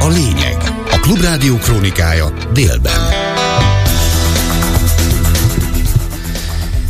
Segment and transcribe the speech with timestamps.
[0.00, 0.56] A lényeg.
[0.90, 3.00] A Klubrádió krónikája délben.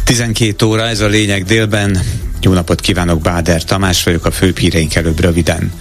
[0.04, 1.98] 12 óra, ez a lényeg délben.
[2.40, 5.72] Jó napot kívánok, Báder Tamás vagyok, a főbb híreink előbb röviden.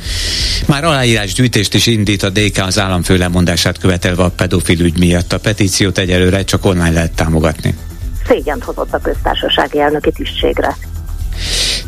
[0.68, 5.34] Már aláírás gyűjtést is indít a DK az államfő lemondását követelve a pedofil ügy miatt.
[5.34, 7.76] A petíciót egyelőre csak online lehet támogatni.
[8.28, 10.78] Szégyent hozott a köztársasági elnöki tisztségre.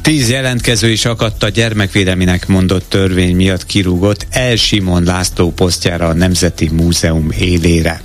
[0.02, 6.14] Tíz jelentkező is akadt a gyermekvédelminek mondott törvény miatt kirúgott El Simon László posztjára a
[6.14, 8.02] Nemzeti Múzeum élére.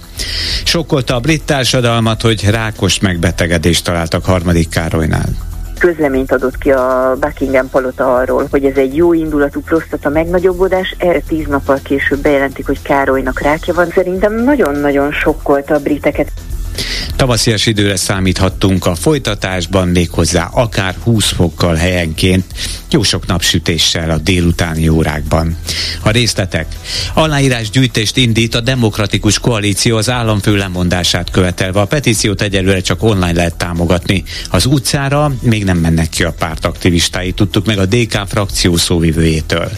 [0.65, 5.47] Sokkolta a brit társadalmat, hogy rákos megbetegedést találtak harmadik Károlynál
[5.79, 11.21] közleményt adott ki a Buckingham palota arról, hogy ez egy jó indulatú prostata megnagyobbodás, erre
[11.21, 13.89] tíz nappal később bejelentik, hogy Károlynak rákja van.
[13.95, 16.33] Szerintem nagyon-nagyon sokkolta a briteket.
[17.17, 22.45] Tavaszias időre számíthattunk a folytatásban, méghozzá akár 20 fokkal helyenként,
[22.91, 25.57] jó sok napsütéssel a délutáni órákban.
[26.01, 26.67] A részletek.
[27.15, 31.81] Aláírás gyűjtést indít a Demokratikus Koalíció az államfő lemondását követelve.
[31.81, 34.25] A petíciót egyelőre csak online lehet támogatni.
[34.51, 39.71] Az utcára még nem mennek ki a párt aktivistái, tudtuk meg a DK frakció szóvivőjétől.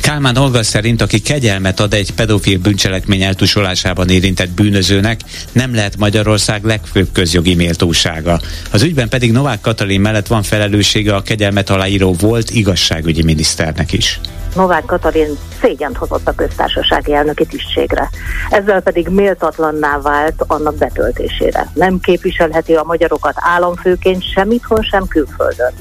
[0.00, 5.20] Kálmán Olga szerint, aki kegyelmet ad egy pedofil bűncselekmény eltusolásában érintett bűnözőnek,
[5.52, 8.40] nem lehet Magyarország legfőbb közjogi méltósága.
[8.72, 14.20] Az ügyben pedig Novák Katalin mellett van felelőssége a kegyelmet aláíró volt igazságügyi miniszternek is.
[14.54, 18.10] Novák Katalin szégyent hozott a köztársasági elnöki tisztségre.
[18.50, 21.70] Ezzel pedig méltatlanná vált annak betöltésére.
[21.74, 25.72] Nem képviselheti a magyarokat államfőként sem itthon, sem külföldön.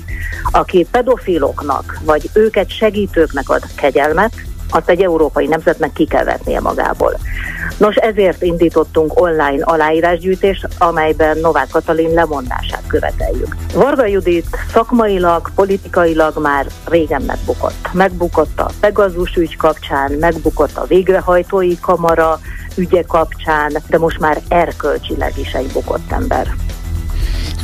[0.52, 4.34] Aki pedofiloknak vagy őket segítőknek ad kegyelmet,
[4.70, 7.20] azt egy európai nemzetnek ki kell vetnie magából.
[7.78, 13.56] Nos, ezért indítottunk online aláírásgyűjtést, amelyben Novák Katalin lemondását követeljük.
[13.74, 17.90] Varga Judit szakmailag, politikailag már régen megbukott.
[17.94, 22.40] Megbukott a Pegazus ügy kapcsán, megbukott a végrehajtói kamara
[22.76, 26.48] ügye kapcsán, de most már erkölcsileg is egy bukott ember.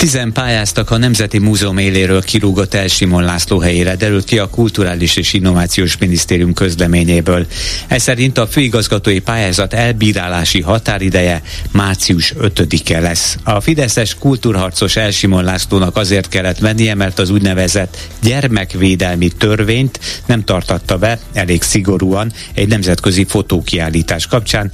[0.04, 5.16] Tizen pályáztak a Nemzeti Múzeum éléről kirúgott El Simon László helyére, derült ki a Kulturális
[5.16, 7.48] és Innovációs Minisztérium közleményéből.
[7.88, 11.42] Ez szerint a főigazgatói pályázat elbírálási határideje
[11.72, 13.38] március 5-e lesz.
[13.44, 20.44] A Fideszes kultúrharcos El Simon Lászlónak azért kellett mennie, mert az úgynevezett gyermekvédelmi törvényt nem
[20.44, 24.72] tartatta be elég szigorúan egy nemzetközi fotókiállítás kapcsán,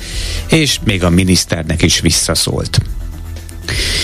[0.47, 2.79] és még a miniszternek is visszaszólt.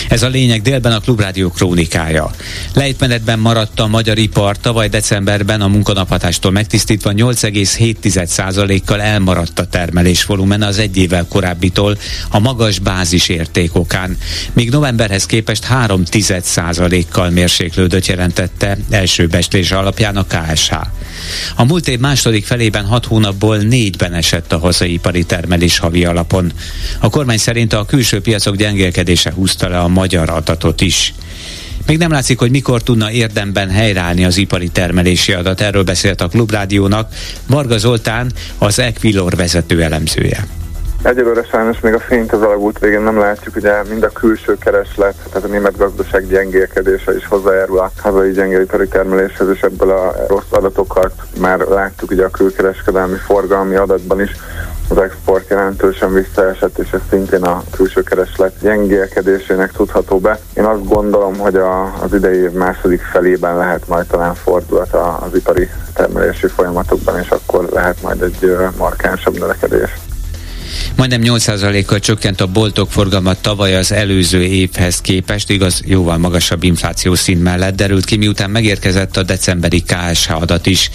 [0.08, 2.30] Ez a lényeg délben a Klubrádió krónikája.
[2.74, 10.62] Lejtmenetben maradt a magyar ipar, tavaly decemberben a munkanaphatástól megtisztítva 8,7%-kal elmaradt a termelés volumen
[10.62, 11.98] az egy évvel korábbitól
[12.30, 14.16] a magas bázis értékokán,
[14.52, 20.72] míg novemberhez képest 3,1%-kal mérséklődött jelentette első beslés alapján a KSH.
[21.54, 26.52] A múlt év második felében 6 hónapból négyben esett a hazai ipari termelés havi alapon.
[26.98, 31.14] A kormány szerint a külső piacok gyengélkedése húzta le a magyar adatot is.
[31.86, 35.60] Még nem látszik, hogy mikor tudna érdemben helyreállni az ipari termelési adat.
[35.60, 37.14] Erről beszélt a Klubrádiónak
[37.46, 40.46] Varga Zoltán, az Equilor vezető elemzője.
[41.06, 45.14] Egyelőre sajnos még a fényt az alagút végén nem látjuk, ugye mind a külső kereslet,
[45.32, 50.50] tehát a német gazdaság gyengélkedése is hozzájárul a hazai gyengélipari termeléshez, és ebből a rossz
[50.50, 54.30] adatokat már láttuk ugye a külkereskedelmi forgalmi adatban is,
[54.88, 60.38] az export jelentősen visszaesett, és ez szintén a külső kereslet gyengélkedésének tudható be.
[60.54, 65.34] Én azt gondolom, hogy a, az idei év második felében lehet majd talán fordulat az
[65.34, 69.90] ipari termelési folyamatokban, és akkor lehet majd egy markánsabb növekedés.
[70.96, 77.14] Majdnem 8%-kal csökkent a boltok forgalma tavaly az előző évhez képest, igaz, jóval magasabb infláció
[77.14, 80.90] szint mellett derült ki, miután megérkezett a decemberi KSH adat is.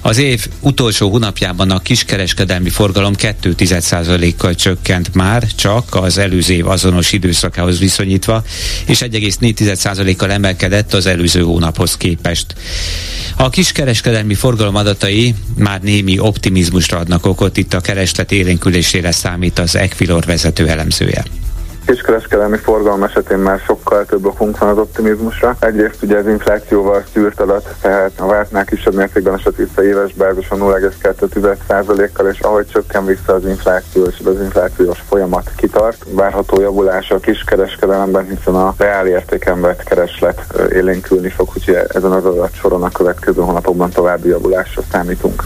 [0.00, 7.12] Az év utolsó hónapjában a kiskereskedelmi forgalom 2,1%-kal csökkent már, csak az előző év azonos
[7.12, 8.42] időszakához viszonyítva,
[8.86, 12.54] és 1,4%-kal emelkedett az előző hónaphoz képest.
[13.36, 19.76] A kiskereskedelmi forgalom adatai már némi optimizmusra adnak okot, itt a kereslet élénkülésére számít az
[19.76, 21.22] Equilor vezető elemzője
[21.90, 25.56] kiskereskedelmi forgalom esetén már sokkal több okunk van az optimizmusra.
[25.60, 30.58] Egyrészt ugye az inflációval szűrt adat, tehát a vártnál kisebb mértékben esett vissza éves bázison
[30.58, 37.18] 0,2%-kal, és ahogy csökken vissza az infláció, és az inflációs folyamat kitart, várható javulás a
[37.18, 39.22] kiskereskedelemben, hiszen a reál
[39.60, 45.44] vett kereslet élénkülni fog, úgyhogy ezen az adatsoron a következő hónapokban további javulásra számítunk.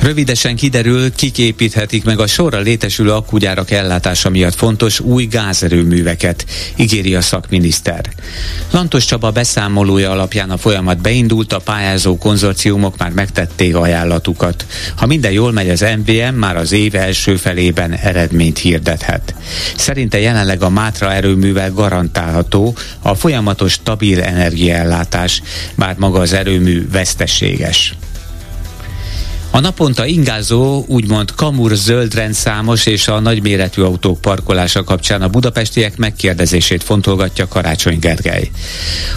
[0.00, 6.46] Rövidesen kiderül, kik építhetik meg a sorra létesülő akkugyárak ellátása miatt fontos új gázerőműveket,
[6.76, 8.04] ígéri a szakminiszter.
[8.70, 14.66] Lantos Csaba beszámolója alapján a folyamat beindult, a pályázó konzorciumok már megtették ajánlatukat.
[14.96, 19.34] Ha minden jól megy, az MVM már az év első felében eredményt hirdethet.
[19.76, 25.42] Szerinte jelenleg a Mátra erőművel garantálható a folyamatos stabil energiaellátás,
[25.74, 27.94] bár maga az erőmű veszteséges.
[29.50, 35.96] A naponta ingázó, úgymond kamur zöld rendszámos és a nagyméretű autók parkolása kapcsán a budapestiek
[35.96, 38.50] megkérdezését fontolgatja Karácsony Gergely.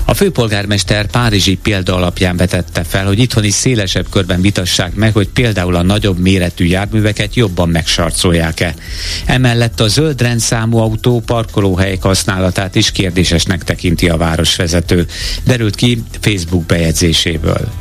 [0.05, 5.75] A főpolgármester Párizsi példa alapján vetette fel, hogy itthoni szélesebb körben vitassák meg, hogy például
[5.75, 8.73] a nagyobb méretű járműveket jobban megsarcolják-e.
[9.25, 15.05] Emellett a zöld rendszámú autó parkolóhelyek használatát is kérdésesnek tekinti a városvezető,
[15.43, 17.71] derült ki Facebook bejegyzéséből.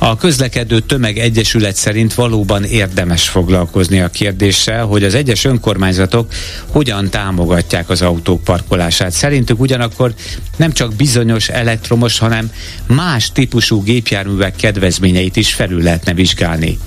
[0.00, 6.32] A közlekedő tömeg egyesület szerint valóban érdemes foglalkozni a kérdéssel, hogy az egyes önkormányzatok
[6.66, 9.12] hogyan támogatják az autók parkolását.
[9.12, 10.14] Szerintük ugyanakkor
[10.56, 12.50] nem csak bizonyos elektromos, hanem
[12.86, 16.78] más típusú gépjárművek kedvezményeit is felül lehetne vizsgálni.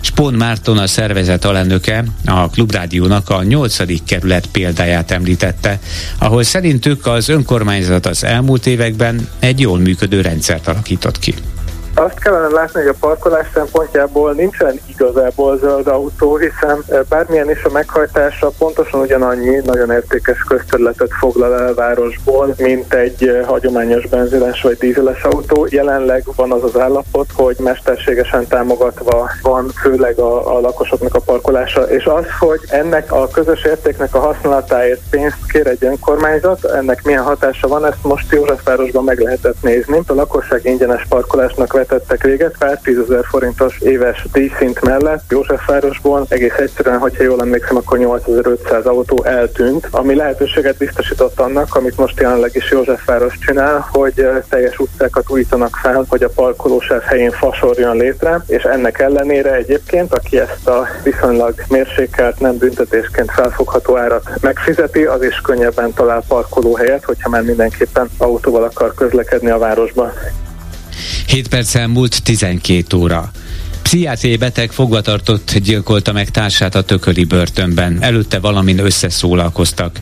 [0.00, 4.04] Spon Márton a szervezet alelnöke a Klubrádiónak a 8.
[4.04, 5.78] kerület példáját említette,
[6.18, 11.34] ahol szerintük az önkormányzat az elmúlt években egy jól működő rendszert alakított ki.
[11.94, 17.70] Azt kellene látni, hogy a parkolás szempontjából nincsen igazából zöld autó, hiszen bármilyen is a
[17.70, 25.22] meghajtása pontosan ugyanannyi nagyon értékes közterületet foglal el városból, mint egy hagyományos benzines vagy dízeles
[25.22, 25.66] autó.
[25.70, 31.82] Jelenleg van az az állapot, hogy mesterségesen támogatva van főleg a, a lakosoknak a parkolása,
[31.82, 37.22] és az, hogy ennek a közös értéknek a használatáért pénzt kér egy önkormányzat, ennek milyen
[37.22, 40.00] hatása van, ezt most Józsefvárosban meg lehetett nézni.
[40.06, 46.98] A lakosság ingyenes parkolásnak vetettek véget, pár tízezer forintos éves díjszint mellett Józsefvárosból egész egyszerűen,
[46.98, 52.70] hogyha jól emlékszem, akkor 8500 autó eltűnt, ami lehetőséget biztosított annak, amit most jelenleg is
[52.70, 58.98] Józsefváros csinál, hogy teljes utcákat újítanak fel, hogy a parkolósáv helyén fasor létre, és ennek
[58.98, 65.92] ellenére egyébként, aki ezt a viszonylag mérsékelt, nem büntetésként felfogható árat megfizeti, az is könnyebben
[65.92, 70.12] talál parkolóhelyet, hogyha már mindenképpen autóval akar közlekedni a városba.
[71.26, 73.32] 7 perc elmúlt 12 óra.
[73.90, 78.02] Pszichiátriai beteg fogvatartott gyilkolta meg társát a tököli börtönben.
[78.02, 80.00] Előtte valamin összeszólalkoztak.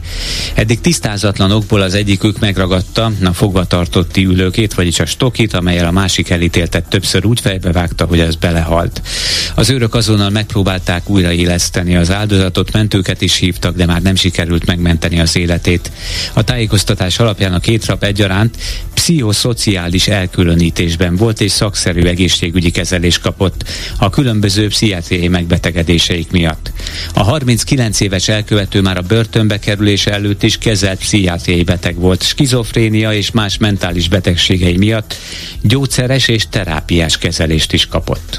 [0.55, 6.31] Eddig tisztázatlan okból az egyikük megragadta a fogvatartotti ülőkét, vagyis a stokit, amelyel a másik
[6.31, 9.03] elítéltet többször úgy fejbevágta, hogy az belehalt.
[9.55, 15.21] Az őrök azonnal megpróbálták újraéleszteni az áldozatot, mentőket is hívtak, de már nem sikerült megmenteni
[15.21, 15.91] az életét.
[16.33, 18.57] A tájékoztatás alapján a két rap egyaránt
[18.95, 23.69] pszichoszociális elkülönítésben volt és szakszerű egészségügyi kezelés kapott
[23.99, 26.73] a különböző pszichiátriai megbetegedéseik miatt.
[27.15, 33.13] A 39 éves elkövető már a börtönbe kerülése előtt is kezelt pszichiátriai beteg volt, skizofrénia
[33.13, 35.17] és más mentális betegségei miatt
[35.63, 38.39] gyógyszeres és terápiás kezelést is kapott.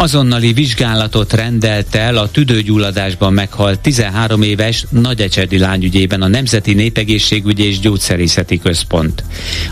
[0.00, 7.78] Azonnali vizsgálatot rendelt el a tüdőgyulladásban meghalt 13 éves nagyecsedi lányügyében a Nemzeti Népegészségügyi és
[7.78, 9.24] Gyógyszerészeti Központ.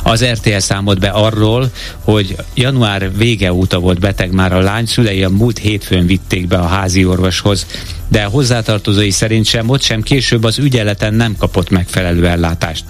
[0.02, 1.70] Az RTL számolt be arról,
[2.04, 6.56] hogy január vége óta volt beteg már a lány, szülei a múlt hétfőn vitték be
[6.56, 7.66] a házi orvoshoz,
[8.08, 12.84] de hozzátartozói szerint sem ott sem később az ügyeleten nem kapott megfelelő ellátást.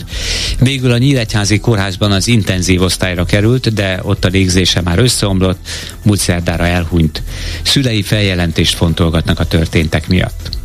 [0.61, 5.69] Végül a Nyíregyházi kórházban az intenzív osztályra került, de ott a légzése már összeomlott,
[6.03, 7.23] múlt szerdára elhunyt.
[7.63, 10.57] Szülei feljelentést fontolgatnak a történtek miatt.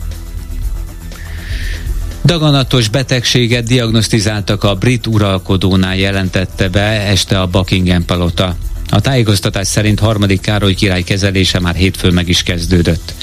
[2.26, 8.56] Daganatos betegséget diagnosztizáltak a brit uralkodónál jelentette be este a Buckingham palota.
[8.94, 13.14] A tájékoztatás szerint harmadik Károly király kezelése már hétfőn meg is kezdődött.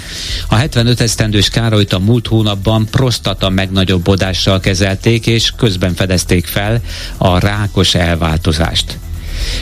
[0.48, 6.80] A 75 esztendős Károlyt a múlt hónapban prostata megnagyobbodással kezelték, és közben fedezték fel
[7.16, 8.98] a rákos elváltozást.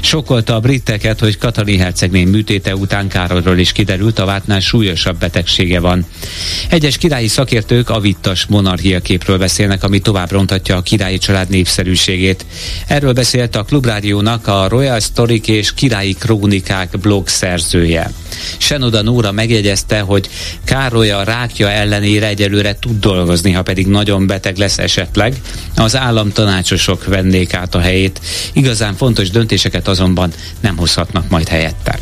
[0.01, 5.81] Sokolta a briteket, hogy Katalin hercegné műtéte után Károlyról is kiderült, a vártnál súlyosabb betegsége
[5.81, 6.07] van.
[6.69, 12.47] Egyes királyi szakértők a vittas monarchia képről beszélnek, ami tovább rontatja a királyi család népszerűségét.
[12.87, 18.13] Erről beszélt a Klubrádiónak a Royal Story és Királyi Krónikák blog szerzője.
[18.57, 20.29] Senoda Nóra megjegyezte, hogy
[20.65, 25.35] Károly a rákja ellenére egyelőre tud dolgozni, ha pedig nagyon beteg lesz esetleg.
[25.77, 28.21] Az államtanácsosok vennék át a helyét.
[28.53, 29.31] Igazán fontos
[29.69, 31.99] döntéseket azonban nem hozhatnak majd helyette.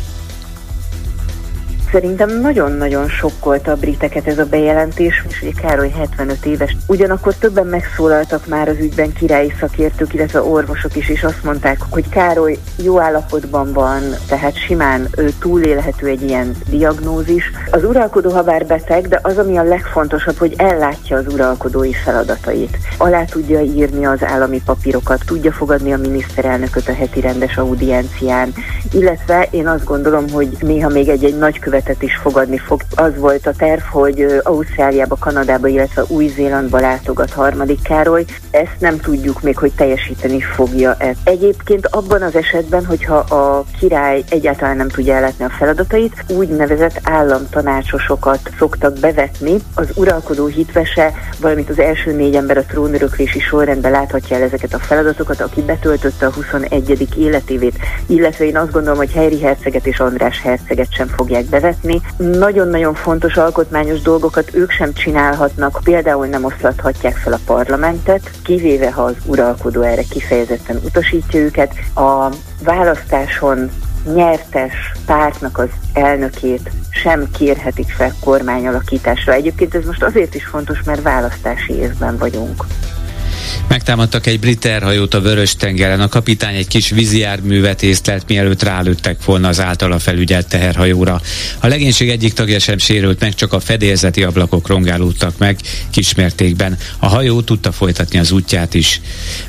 [1.91, 6.75] Szerintem nagyon-nagyon sokkolta a briteket ez a bejelentés, és ugye Károly 75 éves.
[6.87, 12.09] Ugyanakkor többen megszólaltak már az ügyben királyi szakértők, illetve orvosok is, és azt mondták, hogy
[12.09, 17.51] Károly jó állapotban van, tehát simán ő túlélhető egy ilyen diagnózis.
[17.71, 22.77] Az uralkodó ha beteg, de az, ami a legfontosabb, hogy ellátja az uralkodói feladatait.
[22.97, 28.53] Alá tudja írni az állami papírokat, tudja fogadni a miniszterelnököt a heti rendes audiencián,
[28.91, 31.37] illetve én azt gondolom, hogy néha még egy-egy
[31.77, 32.81] nagykövetet is fogadni fog.
[32.95, 38.25] Az volt a terv, hogy Ausztráliába, Kanadába, illetve Új-Zélandba látogat harmadik Károly.
[38.51, 41.19] Ezt nem tudjuk még, hogy teljesíteni fogja ezt.
[41.23, 48.39] Egyébként abban az esetben, hogyha a király egyáltalán nem tudja ellátni a feladatait, úgynevezett államtanácsosokat
[48.57, 49.55] szoktak bevetni.
[49.75, 54.79] Az uralkodó hitvese, valamint az első négy ember a trónöröklési sorrendben láthatja el ezeket a
[54.79, 57.07] feladatokat, aki betöltötte a 21.
[57.17, 61.66] életévét, illetve én azt gondolom, hogy Henry herceget és András herceget sem fogják bevetni.
[62.17, 69.01] Nagyon-nagyon fontos alkotmányos dolgokat ők sem csinálhatnak, például nem oszlathatják fel a parlamentet, kivéve ha
[69.01, 71.73] az uralkodó erre kifejezetten utasítja őket.
[71.95, 72.29] A
[72.63, 73.69] választáson
[74.13, 74.73] nyertes
[75.05, 79.33] pártnak az elnökét sem kérhetik fel kormányalakításra.
[79.33, 82.65] Egyébként ez most azért is fontos, mert választási évben vagyunk.
[83.67, 86.01] Megtámadtak egy brit terhajót a Vörös tengeren.
[86.01, 91.21] A kapitány egy kis vízijárművet észlelt, mielőtt rálőttek volna az általa felügyelt teherhajóra.
[91.59, 95.59] A legénység egyik tagja sem sérült meg, csak a fedélzeti ablakok rongálódtak meg
[95.89, 96.77] kismértékben.
[96.99, 99.01] A hajó tudta folytatni az útját is.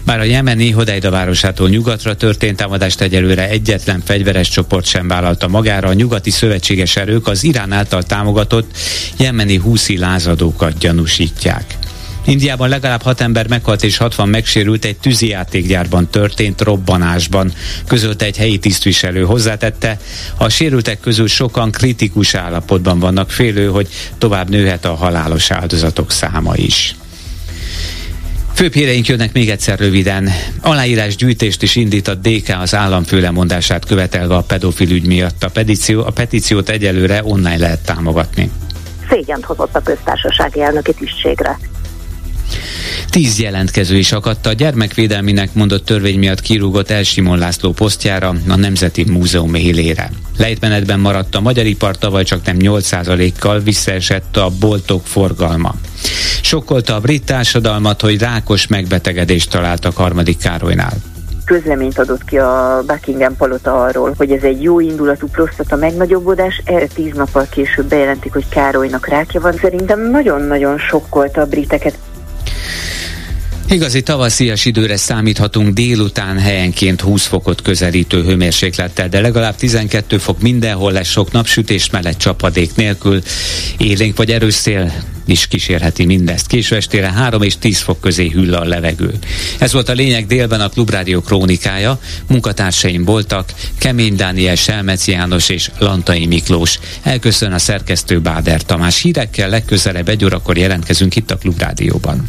[0.05, 5.89] Bár a jemeni Hodeida városától nyugatra történt támadást egyelőre egyetlen fegyveres csoport sem vállalta magára,
[5.89, 8.77] a nyugati szövetséges erők az Irán által támogatott
[9.17, 11.77] jemeni húszi lázadókat gyanúsítják.
[12.29, 17.53] Indiában legalább hat ember meghalt és 60 megsérült egy tűzijátékgyárban történt robbanásban,
[17.87, 19.23] közölte egy helyi tisztviselő.
[19.25, 19.99] Hozzátette,
[20.37, 26.57] a sérültek közül sokan kritikus állapotban vannak, félő, hogy tovább nőhet a halálos áldozatok száma
[26.57, 26.95] is.
[28.55, 30.31] Főbb híreink jönnek még egyszer röviden.
[30.61, 35.45] Aláírás gyűjtést is indít a DK az államfő lemondását követelve a pedofil ügy miatt.
[35.45, 38.51] A, petíció, a petíciót egyelőre online lehet támogatni.
[39.11, 41.59] Szégyent hozott a köztársasági elnöki tisztségre.
[43.11, 49.05] Tíz jelentkező is akadt a gyermekvédelminek mondott törvény miatt kirúgott Elsimon László posztjára a Nemzeti
[49.05, 50.11] Múzeum élére.
[50.37, 55.75] Lejtmenetben maradt a magyar ipar, tavaly csak nem 8%-kal visszaesett a boltok forgalma.
[56.43, 60.97] Sokkolta a brit társadalmat, hogy rákos megbetegedést találtak harmadik Károlynál
[61.49, 66.87] közleményt adott ki a Buckingham palota arról, hogy ez egy jó indulatú prostata megnagyobbodás, erre
[66.87, 69.53] tíz nappal később bejelentik, hogy Károlynak rákja van.
[69.53, 71.99] Szerintem nagyon-nagyon sokkolta a briteket.
[73.71, 80.93] Igazi tavaszias időre számíthatunk délután helyenként 20 fokot közelítő hőmérséklettel, de legalább 12 fok mindenhol
[80.93, 83.23] lesz sok napsütés mellett csapadék nélkül.
[83.79, 84.93] Élénk vagy erős szél
[85.27, 86.47] is kísérheti mindezt.
[86.47, 89.15] Késő estére 3 és 10 fok közé hüll a levegő.
[89.59, 92.01] Ez volt a lényeg délben a Klubrádió krónikája.
[92.29, 96.79] Munkatársaim voltak Kemény Dániel, Selmec János és Lantai Miklós.
[97.03, 99.01] Elköszön a szerkesztő Báder Tamás.
[99.01, 102.29] Hírekkel legközelebb egy órakor jelentkezünk itt a Klubrádióban.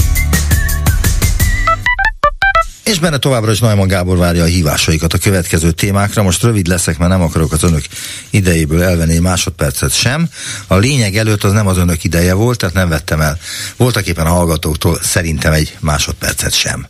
[2.83, 6.23] És benne továbbra is Najman Gábor várja a hívásaikat a következő témákra.
[6.23, 7.83] Most rövid leszek, mert nem akarok az önök
[8.29, 10.29] idejéből elvenni másodpercet sem.
[10.67, 13.39] A lényeg előtt az nem az önök ideje volt, tehát nem vettem el
[13.77, 16.87] voltak éppen a hallgatóktól szerintem egy másodpercet sem.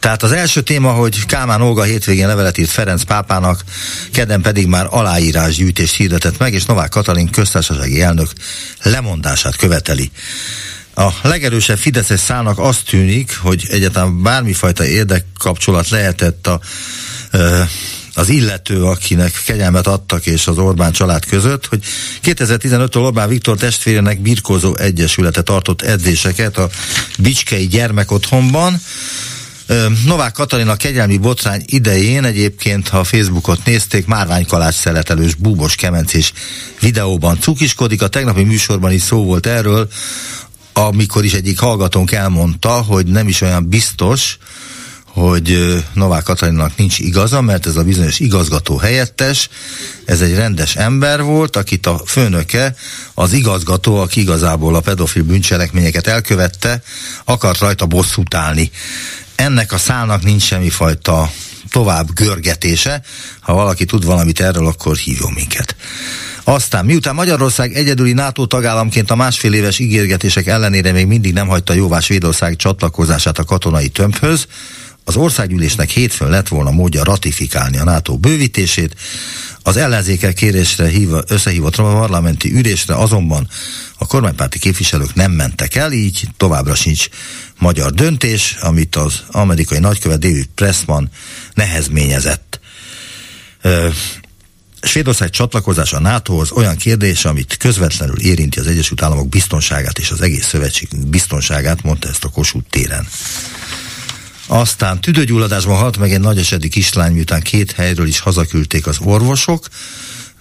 [0.00, 3.64] Tehát az első téma, hogy Kálmán Olga hétvégén levelet írt Ferenc pápának,
[4.12, 8.30] kedden pedig már aláírásgyűjtést hirdetett meg, és Novák Katalin köztársasági elnök
[8.82, 10.10] lemondását követeli.
[11.00, 16.60] A legerősebb Fideszes szállnak azt tűnik, hogy egyáltalán bármifajta érdekkapcsolat lehetett a,
[18.14, 21.84] az illető, akinek kegyelmet adtak és az Orbán család között, hogy
[22.24, 26.68] 2015-től Orbán Viktor testvérének birkózó egyesülete tartott edzéseket a
[27.18, 28.80] Bicskei gyermekotthonban,
[30.04, 36.32] Novák Katalina kegyelmi botrány idején egyébként, ha a Facebookot nézték, márványkalás szeletelős búbos kemencés
[36.80, 38.02] videóban cukiskodik.
[38.02, 39.88] A tegnapi műsorban is szó volt erről,
[40.72, 44.38] amikor is egyik hallgatónk elmondta, hogy nem is olyan biztos,
[45.04, 49.48] hogy Novák Katalinnak nincs igaza, mert ez a bizonyos igazgató helyettes,
[50.04, 52.74] ez egy rendes ember volt, akit a főnöke,
[53.14, 56.82] az igazgató, aki igazából a pedofil bűncselekményeket elkövette,
[57.24, 58.70] akart rajta bosszút állni.
[59.34, 61.30] Ennek a szálnak nincs semmifajta
[61.70, 63.02] tovább görgetése.
[63.40, 65.76] Ha valaki tud valamit erről, akkor hívjon minket.
[66.44, 71.72] Aztán, miután Magyarország egyedüli NATO tagállamként a másfél éves ígérgetések ellenére még mindig nem hagyta
[71.72, 74.46] jóvá Svédország csatlakozását a katonai tömbhöz,
[75.04, 78.94] az országgyűlésnek hétfőn lett volna módja ratifikálni a NATO bővítését,
[79.62, 83.48] az ellenzékek kérésre hívva, összehívott a parlamenti ülésre azonban
[83.98, 87.08] a kormánypárti képviselők nem mentek el, így továbbra sincs
[87.58, 91.10] magyar döntés, amit az amerikai nagykövet David Pressman
[91.54, 92.60] nehezményezett.
[94.82, 100.20] Svédország csatlakozása a NATO-hoz olyan kérdés, amit közvetlenül érinti az Egyesült Államok biztonságát és az
[100.20, 103.06] egész szövetség biztonságát, mondta ezt a Kossuth téren.
[104.52, 109.66] Aztán tüdőgyulladásban halt meg egy nagyesedi kislány, miután két helyről is hazaküldték az orvosok.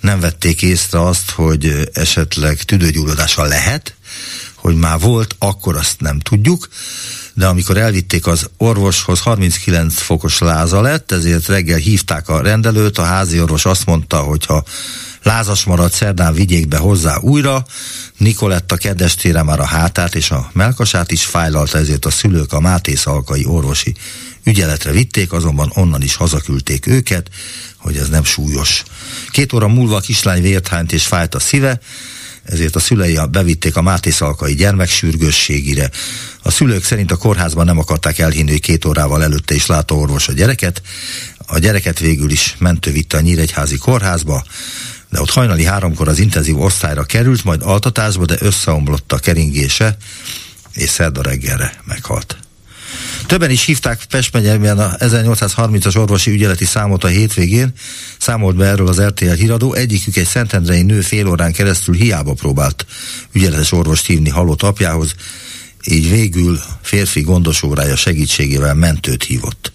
[0.01, 3.95] Nem vették észre azt, hogy esetleg tüdőgyulladása lehet,
[4.55, 6.67] hogy már volt, akkor azt nem tudjuk
[7.39, 13.03] de amikor elvitték az orvoshoz, 39 fokos láza lett, ezért reggel hívták a rendelőt, a
[13.03, 14.63] házi orvos azt mondta, hogy ha
[15.23, 17.65] lázas maradt, szerdán vigyék be hozzá újra,
[18.17, 22.95] Nikoletta kedestére már a hátát és a melkasát is fájlalta, ezért a szülők a Máté
[22.95, 23.95] Szalkai orvosi
[24.43, 27.29] ügyeletre vitték, azonban onnan is hazaküldték őket,
[27.77, 28.83] hogy ez nem súlyos.
[29.31, 31.79] Két óra múlva a kislány vért hányt és fájt a szíve,
[32.43, 35.89] ezért a szülei bevitték a Máté Szalkai gyermeksürgősségire.
[36.43, 40.27] A szülők szerint a kórházban nem akarták elhinni, hogy két órával előtte is látta orvos
[40.27, 40.81] a gyereket.
[41.45, 44.43] A gyereket végül is mentő vitte a Nyíregyházi kórházba,
[45.09, 49.97] de ott hajnali háromkor az intenzív osztályra került, majd altatásba, de összeomlott a keringése,
[50.73, 52.37] és szerda reggelre meghalt.
[53.25, 57.73] Többen is hívták Pest megyében a 1830-as orvosi ügyeleti számot a hétvégén,
[58.19, 62.85] számolt be erről az RTL híradó, egyikük egy szentendrei nő fél órán keresztül hiába próbált
[63.31, 65.15] ügyeletes orvost hívni halott apjához,
[65.85, 69.71] így végül férfi gondosórája segítségével mentőt hívott.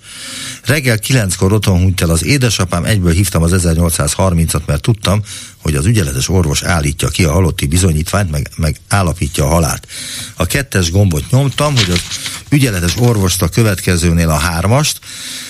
[0.65, 5.23] Reggel kilenckor otthon hunyt el az édesapám, egyből hívtam az 1830-at, mert tudtam,
[5.63, 9.87] hogy az ügyeletes orvos állítja ki a halotti bizonyítványt, meg, meg állapítja a halált.
[10.35, 12.01] A kettes gombot nyomtam, hogy az
[12.49, 14.99] ügyeletes orvost a következőnél a hármast,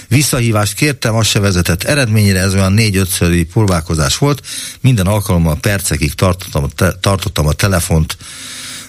[0.09, 4.43] Visszahívást kértem, az se vezetett eredményre, ez olyan négy-ötszöri próbálkozás volt.
[4.81, 8.17] Minden alkalommal percekig tartottam, te, tartottam a telefont.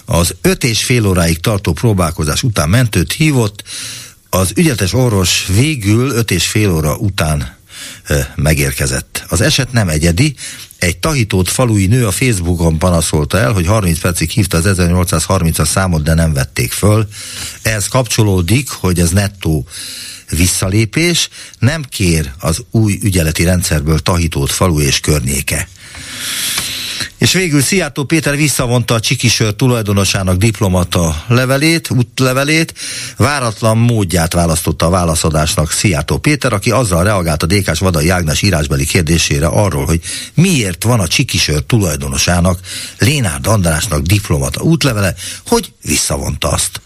[0.04, 3.62] Az öt és fél óráig tartó próbálkozás után mentőt hívott,
[4.30, 7.56] az ügyeletes orvos végül öt és fél óra után
[8.34, 9.24] megérkezett.
[9.28, 10.34] Az eset nem egyedi,
[10.78, 16.02] egy tahitót falui nő a Facebookon panaszolta el, hogy 30 percig hívta az 1830-as számot,
[16.02, 17.08] de nem vették föl.
[17.62, 19.66] Ehhez kapcsolódik, hogy ez nettó
[20.30, 25.68] visszalépés, nem kér az új ügyeleti rendszerből tahitót falu és környéke.
[27.26, 32.74] És végül Szijjártó Péter visszavonta a csikisör tulajdonosának diplomata levelét, útlevelét,
[33.16, 38.86] váratlan módját választotta a válaszadásnak Szijjártó Péter, aki azzal reagált a DK-s Vadai Ágnes írásbeli
[38.86, 40.00] kérdésére arról, hogy
[40.34, 42.58] miért van a csikisör tulajdonosának
[42.98, 45.14] Lénárd Andrásnak diplomata útlevele,
[45.46, 46.80] hogy visszavonta azt.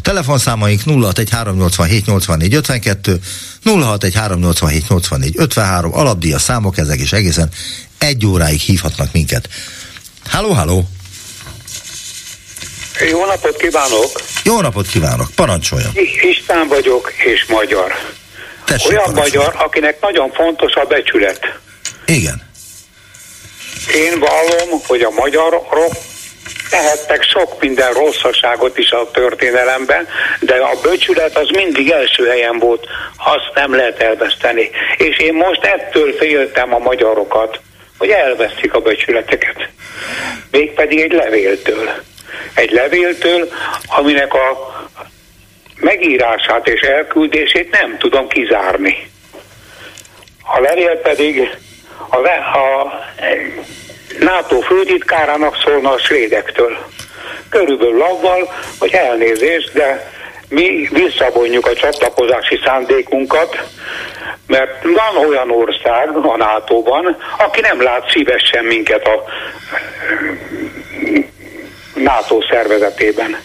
[0.00, 3.18] Telefonszámaink 0613878452,
[3.64, 7.50] 0613878453, alapdíja számok ezek, és egészen
[8.02, 9.48] egy óráig hívhatnak minket.
[10.28, 10.82] Halló, halló!
[13.10, 14.20] Jó napot kívánok!
[14.44, 15.90] Jó napot kívánok, parancsoljon!
[16.20, 17.92] István vagyok, és magyar.
[18.64, 21.58] Tessék, Olyan magyar, akinek nagyon fontos a becsület.
[22.06, 22.50] Igen.
[23.94, 25.96] Én vallom, hogy a magyarok
[26.70, 30.08] tehettek sok minden rosszaságot is a történelemben,
[30.40, 32.86] de a böcsület az mindig első helyen volt,
[33.16, 34.70] azt nem lehet elveszteni.
[34.96, 37.60] És én most ettől féltem a magyarokat,
[38.02, 39.68] hogy elveszik a becsületeket.
[40.50, 41.90] Mégpedig egy levéltől.
[42.54, 43.48] Egy levéltől,
[43.86, 44.72] aminek a
[45.76, 49.10] megírását és elküldését nem tudom kizárni.
[50.42, 51.58] A levél pedig
[52.10, 52.16] a,
[52.58, 52.92] a
[54.20, 56.78] NATO főtitkárának szólna a svédektől.
[57.48, 60.12] Körülbelül avval, hogy elnézést, de
[60.48, 63.62] mi visszavonjuk a csatlakozási szándékunkat,
[64.52, 69.24] mert van olyan ország a NATO-ban, aki nem lát szívesen minket a
[71.94, 73.36] NATO szervezetében.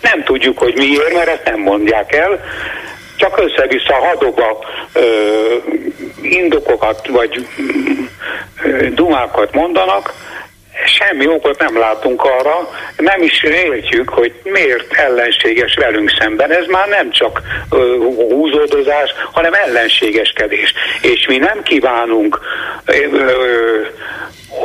[0.00, 2.44] Nem tudjuk, hogy miért, mert ezt nem mondják el,
[3.16, 5.02] csak össze-vissza hadogva ö,
[6.22, 7.46] indokokat vagy
[8.62, 10.12] ö, dumákat mondanak,
[10.84, 16.50] semmi okot nem látunk arra, nem is értjük, hogy miért ellenséges velünk szemben.
[16.50, 17.40] Ez már nem csak
[17.70, 17.96] ö,
[18.30, 20.74] húzódozás, hanem ellenségeskedés.
[21.02, 22.40] És mi nem kívánunk
[22.84, 23.86] ö, ö,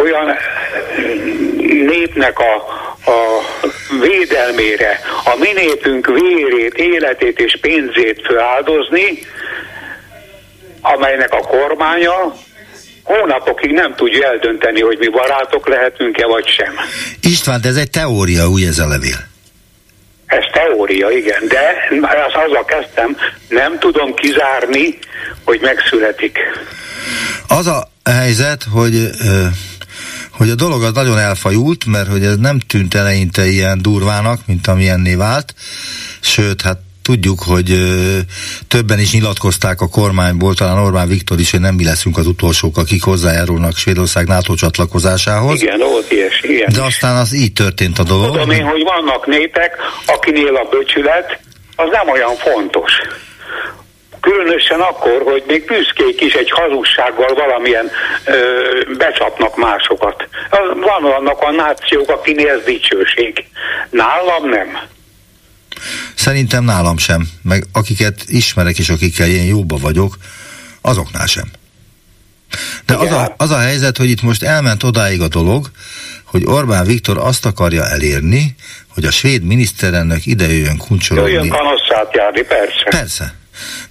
[0.01, 0.37] olyan
[1.85, 2.55] népnek a,
[3.11, 3.41] a
[4.01, 9.19] védelmére, a mi népünk vérét, életét és pénzét feláldozni,
[10.81, 12.33] amelynek a kormánya
[13.05, 16.73] hónapokig nem tudja eldönteni, hogy mi barátok lehetünk-e vagy sem.
[17.21, 19.19] István, de ez egy teória, úgy ez a levél.
[20.25, 21.87] Ez teória, igen, de
[22.27, 23.17] az azzal kezdtem,
[23.49, 24.97] nem tudom kizárni,
[25.43, 26.39] hogy megszületik.
[27.47, 29.09] Az a helyzet, hogy
[30.37, 34.67] hogy a dolog az nagyon elfajult, mert hogy ez nem tűnt eleinte ilyen durvának, mint
[34.67, 35.53] amilyenné vált,
[36.19, 37.69] sőt, hát tudjuk, hogy
[38.67, 42.77] többen is nyilatkozták a kormányból, talán Orbán Viktor is, hogy nem mi leszünk az utolsók,
[42.77, 45.61] akik hozzájárulnak Svédország NATO csatlakozásához.
[45.61, 46.69] Igen, volt ilyes, igen.
[46.73, 48.31] De aztán az így történt a dolog.
[48.31, 49.71] Tudom én, hogy vannak népek,
[50.05, 51.39] akinél a böcsület
[51.75, 52.91] az nem olyan fontos.
[54.21, 57.91] Különösen akkor, hogy még büszkék is egy hazugsággal valamilyen
[58.25, 58.37] ö,
[58.97, 60.27] becsapnak másokat.
[60.79, 63.45] Van annak a nációk, akinél ez dicsőség.
[63.89, 64.93] Nálam nem.
[66.25, 70.17] Szerintem nálam sem, meg akiket ismerek és akikkel én jóba vagyok,
[70.81, 71.51] azoknál sem.
[72.85, 75.71] De az a, az a helyzet, hogy itt most elment odáig a dolog,
[76.23, 78.55] hogy Orbán Viktor azt akarja elérni,
[78.87, 81.31] hogy a svéd miniszterelnök idejöjjön kuncsorogni.
[81.31, 82.89] Jöjjön kanosszát járni, persze.
[82.89, 83.33] Persze.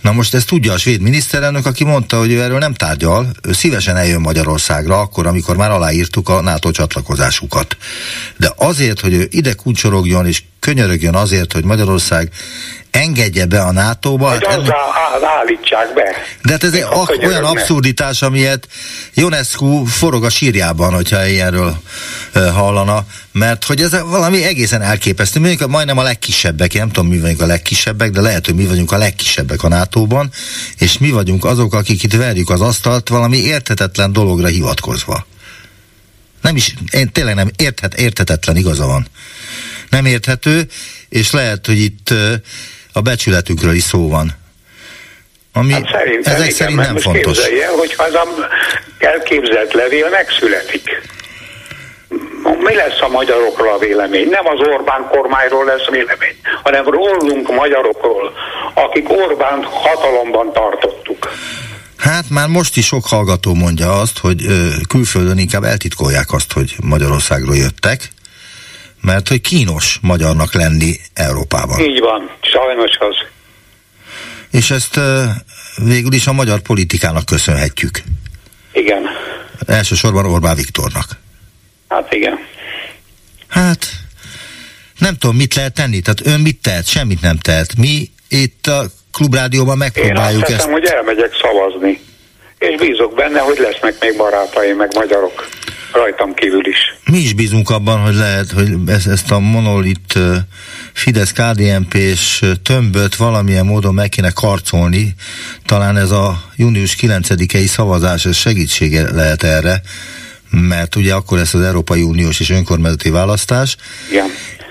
[0.01, 3.53] Na most ezt tudja a svéd miniszterelnök, aki mondta, hogy ő erről nem tárgyal, ő
[3.53, 7.77] szívesen eljön Magyarországra, akkor, amikor már aláírtuk a NATO csatlakozásukat.
[8.37, 12.31] De azért, hogy ő ide kuncsorogjon és könyörögjön azért, hogy Magyarország
[12.91, 14.29] engedje be a NATO-ba.
[14.29, 14.75] Hát azzá
[15.41, 16.03] állítsák be.
[16.43, 18.69] De hát ez egy ak- olyan abszurditás, amilyet
[19.15, 21.77] Ionescu forog a sírjában, hogyha ilyenről
[22.33, 25.41] hallana, mert hogy ez valami egészen elképesztő.
[25.41, 28.55] Mi vagyunk majdnem a legkisebbek, én nem tudom, mi vagyunk a legkisebbek, de lehet, hogy
[28.55, 30.31] mi vagyunk a legkisebbek a NATO-ban,
[30.79, 35.27] és mi vagyunk azok, akik itt verjük az asztalt valami érthetetlen dologra hivatkozva.
[36.41, 39.07] Nem is, én tényleg nem érthet, érthetetlen igaza van.
[39.95, 40.63] Nem érthető,
[41.09, 42.09] és lehet, hogy itt
[42.93, 44.37] a becsületünkről is szó van.
[45.53, 47.39] Ami hát szerintem, ezek igen, szerint nem fontos.
[47.39, 48.27] Képzelje, hogy az a
[48.99, 51.03] elképzelt levél megszületik.
[52.59, 54.29] Mi lesz a magyarokról a vélemény?
[54.29, 58.33] Nem az Orbán kormányról lesz vélemény, hanem rólunk magyarokról,
[58.75, 61.33] akik Orbánt hatalomban tartottuk.
[61.97, 66.75] Hát már most is sok hallgató mondja azt, hogy ö, külföldön inkább eltitkolják azt, hogy
[66.81, 68.09] Magyarországról jöttek,
[69.05, 71.81] mert hogy kínos magyarnak lenni Európában.
[71.81, 73.17] Így van, sajnos az.
[74.51, 75.01] És ezt
[75.77, 78.03] végül is a magyar politikának köszönhetjük.
[78.73, 79.03] Igen.
[79.67, 81.07] Elsősorban Orbán Viktornak.
[81.89, 82.39] Hát igen.
[83.49, 83.87] Hát
[84.99, 86.01] nem tudom, mit lehet tenni.
[86.01, 86.87] Tehát ön mit tehet?
[86.87, 87.77] Semmit nem tehet.
[87.77, 92.01] Mi itt a klubrádióban megpróbáljuk Én azt hiszem, hogy elmegyek szavazni.
[92.59, 95.49] És bízok benne, hogy lesznek még barátaim, meg magyarok
[95.95, 96.95] rajtam kívül is.
[97.05, 100.19] Mi is bízunk abban, hogy lehet, hogy ezt, ezt a monolit
[100.93, 105.15] Fidesz KDNP és tömböt valamilyen módon meg kéne karcolni.
[105.67, 109.83] Talán ez a június 9-i szavazás ez segítsége lehet erre,
[110.51, 113.77] mert ugye akkor lesz az Európai Uniós és önkormányzati választás.
[114.13, 114.25] Ja.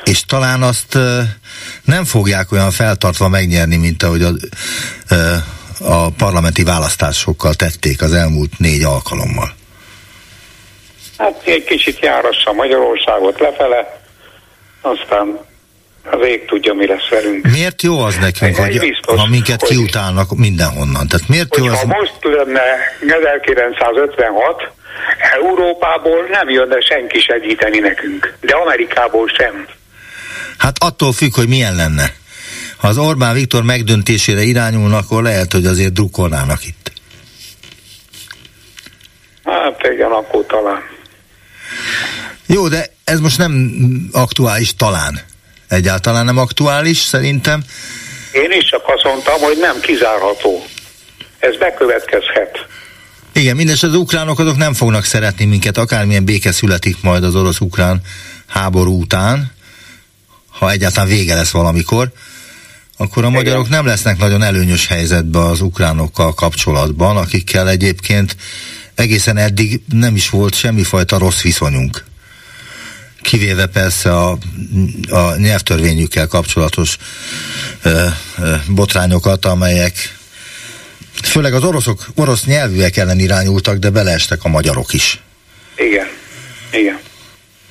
[0.04, 0.98] És talán azt
[1.84, 4.34] nem fogják olyan feltartva megnyerni, mint ahogy a,
[5.80, 9.54] a parlamenti választásokkal tették az elmúlt négy alkalommal.
[11.24, 14.02] Hát egy kicsit járassa Magyarországot lefele,
[14.82, 15.40] aztán
[16.12, 17.48] az ég tudja, mi lesz velünk.
[17.48, 21.08] Miért jó az nekünk, hogy, biztos, ha minket hogy, kiutálnak mindenhonnan?
[21.08, 21.80] Tehát miért jó az...
[21.80, 22.62] Ha most lenne
[23.00, 24.72] 1956,
[25.34, 29.68] Európából nem jönne senki segíteni nekünk, de Amerikából sem.
[30.58, 32.06] Hát attól függ, hogy milyen lenne.
[32.78, 36.92] Ha az Orbán Viktor megdöntésére irányulnak, akkor lehet, hogy azért drukkolnának itt.
[39.44, 40.93] Hát igen, akkor talán.
[42.46, 43.72] Jó, de ez most nem
[44.12, 45.22] aktuális talán.
[45.68, 47.64] Egyáltalán nem aktuális, szerintem.
[48.32, 50.66] Én is csak azt mondtam, hogy nem kizárható.
[51.40, 52.68] Ez bekövetkezhet.
[53.34, 58.02] Igen, mindes az ukránok azok nem fognak szeretni minket, akármilyen béke születik majd az orosz-ukrán
[58.48, 59.52] háború után,
[60.50, 62.12] ha egyáltalán vége lesz valamikor,
[62.98, 63.40] akkor a Igen.
[63.40, 68.36] magyarok nem lesznek nagyon előnyös helyzetben az ukránokkal kapcsolatban, akikkel egyébként
[68.96, 72.04] egészen eddig nem is volt semmifajta rossz viszonyunk.
[73.22, 74.38] Kivéve persze a,
[75.10, 76.98] a nyelvtörvényükkel kapcsolatos
[77.82, 80.18] ö, ö, botrányokat, amelyek
[81.24, 85.22] főleg az oroszok, orosz nyelvűek ellen irányultak, de beleestek a magyarok is.
[85.78, 86.08] Igen,
[86.72, 87.00] igen.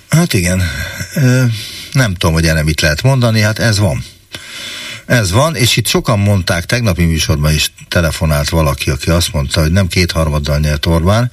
[0.09, 0.63] Hát igen.
[1.93, 4.05] Nem tudom, hogy erre mit lehet mondani, hát ez van.
[5.07, 9.73] Ez van, és itt sokan mondták, tegnapi műsorban is telefonált valaki, aki azt mondta, hogy
[9.73, 11.31] nem kétharmaddal nyert Orbán,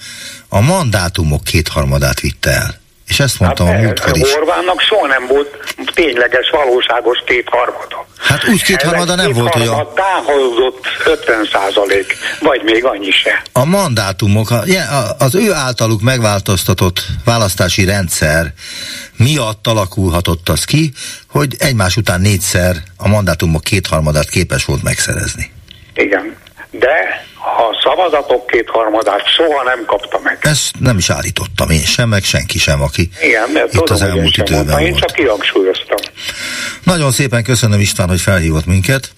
[0.50, 2.80] a mandátumok kétharmadát vitte el.
[3.08, 4.34] És ezt mondtam hát, a múltkor is.
[4.34, 8.08] Orbánnak soha nem volt tényleges, valóságos kétharmada.
[8.18, 9.94] Hát úgy kétharmada nem volt, hogy a...
[9.96, 13.42] Táhozott 50 százalék, vagy még annyi se.
[13.52, 14.54] A mandátumok,
[15.18, 18.54] az ő általuk megváltoztatott választási rendszer
[19.20, 20.92] miatt alakulhatott az ki,
[21.28, 25.52] hogy egymás után négyszer a mandátumok kétharmadát képes volt megszerezni.
[25.94, 26.36] Igen,
[26.72, 30.38] de a szavazatok kétharmadát soha nem kapta meg.
[30.42, 34.02] Ezt nem is állítottam én sem, meg senki sem, aki Igen, mert itt tudom, az
[34.02, 35.98] elmúlt időben mondta, Én csak kihangsúlyoztam.
[36.84, 39.12] Nagyon szépen köszönöm István, hogy felhívott minket.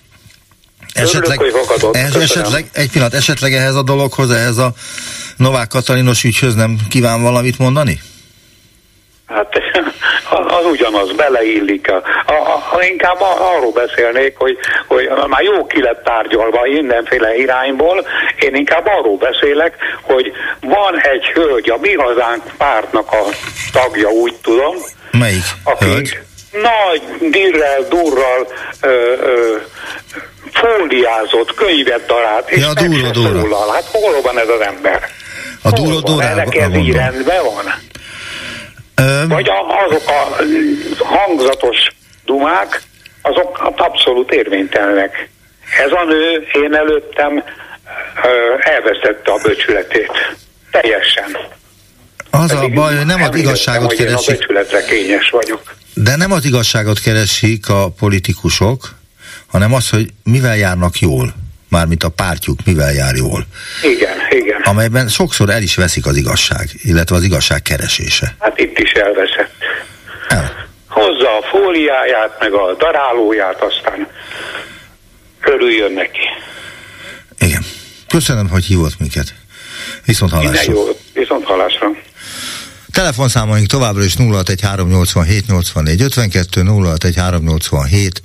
[0.94, 4.74] Esetleg, Örülök, ehhez, esetleg, egy pillanat, esetleg ehhez a dologhoz, ehhez a
[5.38, 8.00] Novák Katalinos ügyhöz nem kíván valamit mondani?
[9.26, 9.56] Hát
[10.32, 11.92] az ugyanaz, beleillik.
[11.92, 12.34] A, a,
[12.72, 18.08] a, inkább arról beszélnék, hogy, hogy már jó ki lett tárgyalva mindenféle irányból,
[18.40, 23.24] én inkább arról beszélek, hogy van egy hölgy, a mi hazánk pártnak a
[23.72, 24.76] tagja, úgy tudom.
[25.12, 26.20] Melyik aki hölgy?
[26.52, 28.48] Nagy dirrel, durral
[28.82, 28.88] ö,
[29.22, 29.56] ö,
[30.52, 33.72] fóliázott, könyvet darált, és ja, durva, durva.
[33.74, 35.10] Hát hol van ez az ember?
[35.64, 36.24] A durva, durva.
[36.24, 37.74] Ennek ez így rendben van?
[39.28, 39.50] Vagy
[39.86, 41.78] azok a hangzatos
[42.26, 42.82] dumák,
[43.22, 45.30] azok abszolút érvénytelenek.
[45.84, 47.44] Ez a nő én előttem
[48.60, 50.12] elvesztette a bölcsületét.
[50.72, 51.38] Teljesen.
[52.30, 54.28] Az Pedig a baj, hogy nem az igazságot keresik.
[54.28, 55.76] Én a becsületre kényes vagyok.
[55.94, 58.90] De nem az igazságot keresik a politikusok,
[59.48, 61.34] hanem az, hogy mivel járnak jól
[61.72, 63.46] mármint a pártjuk mivel jár jól.
[63.84, 64.62] Igen, igen.
[64.62, 68.36] Amelyben sokszor el is veszik az igazság, illetve az igazság keresése.
[68.40, 69.54] Hát itt is elveszett.
[70.28, 70.70] El.
[70.88, 74.08] Hozza a fóliáját, meg a darálóját, aztán
[75.42, 76.26] körüljön neki.
[77.40, 77.64] Igen.
[78.08, 79.34] Köszönöm, hogy hívott minket.
[80.06, 80.74] Viszont hallásra.
[80.74, 81.88] jó, viszont hallásra.
[82.92, 88.22] Telefonszámaink továbbra is 061387 84 52 061387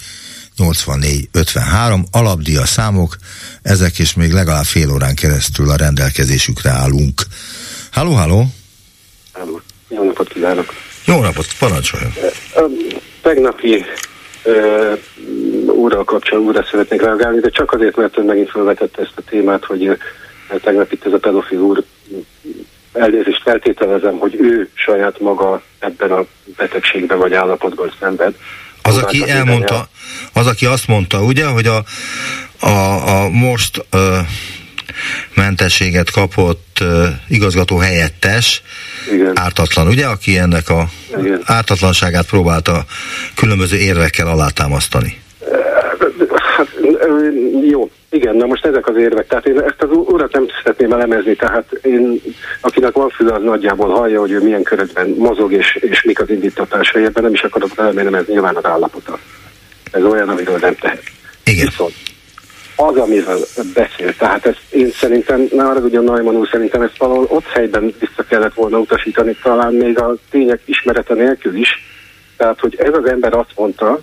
[0.57, 3.17] 84 53 alapdia számok,
[3.63, 7.21] ezek is még legalább fél órán keresztül a rendelkezésükre állunk.
[7.93, 8.45] Halló, halló!
[9.33, 10.73] Halló, jó napot kívánok!
[11.05, 12.13] Jó napot, parancsoljon!
[12.55, 12.65] A
[13.23, 13.85] tegnapi
[14.45, 14.99] uh,
[15.75, 19.65] úrral kapcsolatban úrra szeretnék reagálni, de csak azért, mert ön megint felvetette ezt a témát,
[19.65, 19.99] hogy
[20.63, 21.85] tegnap itt ez a pedofil úr
[22.93, 26.25] elnézést feltételezem, hogy ő saját maga ebben a
[26.57, 28.35] betegségben vagy állapotban szenved.
[28.87, 29.89] Az, aki elmondta,
[30.33, 31.85] az, aki azt mondta, ugye, hogy a,
[32.59, 34.19] a, a most ö,
[35.35, 38.63] mentességet kapott ö, igazgató helyettes,
[39.13, 39.39] Igen.
[39.39, 41.43] ártatlan, ugye, aki ennek a Igen.
[41.45, 42.85] ártatlanságát próbálta
[43.35, 45.25] különböző érvekkel alátámasztani.
[47.63, 49.27] Jó, igen, na most ezek az érvek.
[49.27, 52.21] Tehát én ezt az urat nem szeretném elemezni, tehát én,
[52.61, 56.31] akinek van füle, az nagyjából hallja, hogy ő milyen körökben mozog, és, és mik az
[56.31, 59.19] indítatásai, ebben nem is akarok elmenni, ez nyilván az állapota.
[59.93, 61.03] Ez olyan, amiről nem tehet.
[61.45, 61.67] Igen.
[61.67, 61.95] Viszont
[62.77, 63.39] az, amiről
[63.75, 67.95] beszél, tehát ezt én szerintem, ne arra ugyan Neumann úr, szerintem ezt valahol ott helyben
[67.99, 71.69] vissza kellett volna utasítani, talán még a tények ismerete nélkül is.
[72.37, 74.01] Tehát, hogy ez az ember azt mondta,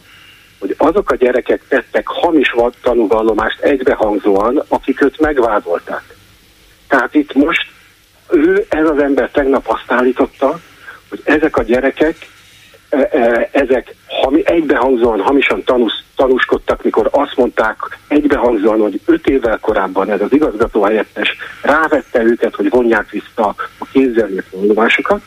[0.63, 6.15] hogy azok a gyerekek tettek hamis tanúvallomást egybehangzóan, akik őt megvádolták.
[6.87, 7.67] Tehát itt most
[8.29, 10.59] ő, ez az ember tegnap azt állította,
[11.09, 12.15] hogy ezek a gyerekek,
[12.89, 19.59] e, e, ezek hami, egybehangzóan hamisan tanús, tanúskodtak, mikor azt mondták egybehangzóan, hogy öt évvel
[19.59, 25.21] korábban ez az igazgató helyettes rávette őket, hogy vonják vissza a kézzelmért vallomásokat,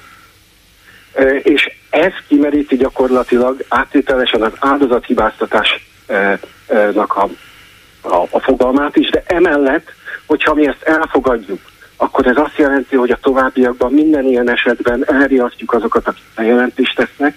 [1.42, 7.28] és ez kimeríti gyakorlatilag áttételesen az áldozathibáztatásnak a,
[8.00, 9.92] a, a fogalmát is, de emellett,
[10.26, 11.61] hogyha mi ezt elfogadjuk,
[11.96, 17.37] akkor ez azt jelenti, hogy a továbbiakban minden ilyen esetben elriasztjuk azokat, akik bejelentést tesznek,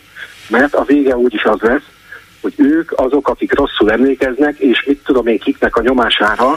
[0.50, 1.88] mert a vége úgyis az lesz,
[2.42, 6.54] hogy ők azok, akik rosszul emlékeznek, és mit tudom én kiknek a nyomására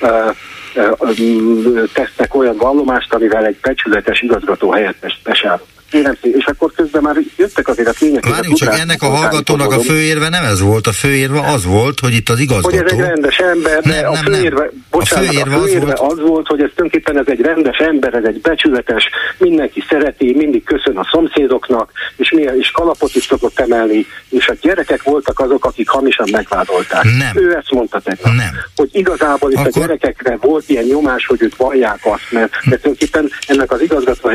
[0.00, 0.30] ö,
[0.74, 7.02] ö, ö, tesznek olyan vallomást, amivel egy becsületes igazgató helyettes besállott kérem és akkor közben
[7.02, 8.28] már jöttek azért a tények.
[8.28, 12.14] Várjunk csak, ennek a hallgatónak a főérve nem ez volt, a főérve az volt, hogy
[12.14, 12.76] itt az igazgató.
[12.76, 14.84] Hogy ez egy rendes ember, nem, de a főérve, nem.
[14.90, 16.12] Bocsánat, a főérve, a főérve az, volt...
[16.12, 20.64] az volt, hogy ez tulajdonképpen ez egy rendes ember, ez egy becsületes, mindenki szereti, mindig
[20.64, 25.64] köszön a szomszédoknak, és milyen is kalapot is tudott emelni, és a gyerekek voltak azok,
[25.64, 27.04] akik hamisan megvádolták.
[27.04, 27.44] Nem.
[27.44, 28.34] Ő ezt mondta tegnap.
[28.34, 28.50] Nem.
[28.76, 29.70] Hogy igazából itt Akkor...
[29.74, 34.30] a gyerekekre volt ilyen nyomás, hogy őt vallják azt, mert de tulajdonképpen ennek az igazgató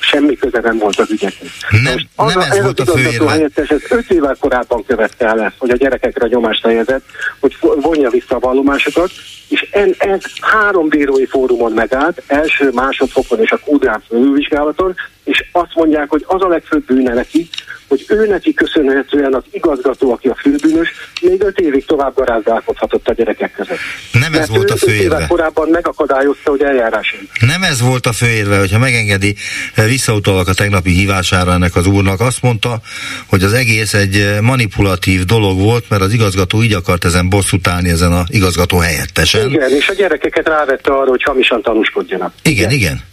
[0.00, 1.50] semmi köze nem volt volt az ügyeknek.
[1.70, 5.56] Nem, nem ez, ez volt a fő helyettes, ez öt évvel korábban követte el ezt,
[5.58, 7.04] hogy a gyerekekre nyomást helyezett,
[7.40, 9.10] hogy vonja vissza a vallomásokat,
[9.48, 15.74] és en, ez három bírói fórumon megállt, első, másodfokon és a kódrán fölvizsgálaton, és azt
[15.74, 17.48] mondják, hogy az a legfőbb bűne neki,
[17.88, 20.88] hogy ő neki köszönhetően az igazgató, aki a főbűnös,
[21.20, 23.78] még öt évig tovább garázdálkodhatott a gyerekek között.
[24.12, 25.26] Nem ez Mert volt a főérve.
[25.28, 27.16] korábban megakadályozta, hogy eljárás.
[27.40, 29.34] Nem ez volt a főérve, hogyha megengedi,
[29.74, 32.80] eh, visszautalak a tegnapi hívására ennek az úrnak, azt mondta,
[33.26, 37.66] hogy az egész egy eh, manipulatív dolog volt, mert az igazgató így akart ezen bosszút
[37.68, 39.50] állni ezen a igazgató helyettesen.
[39.50, 42.32] Igen, és a gyerekeket rávette arra, hogy hamisan tanúskodjanak.
[42.42, 42.70] Igen, igen.
[42.70, 43.12] igen.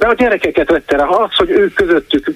[0.00, 2.34] De a gyerekeket vette rá, az, hogy ők közöttük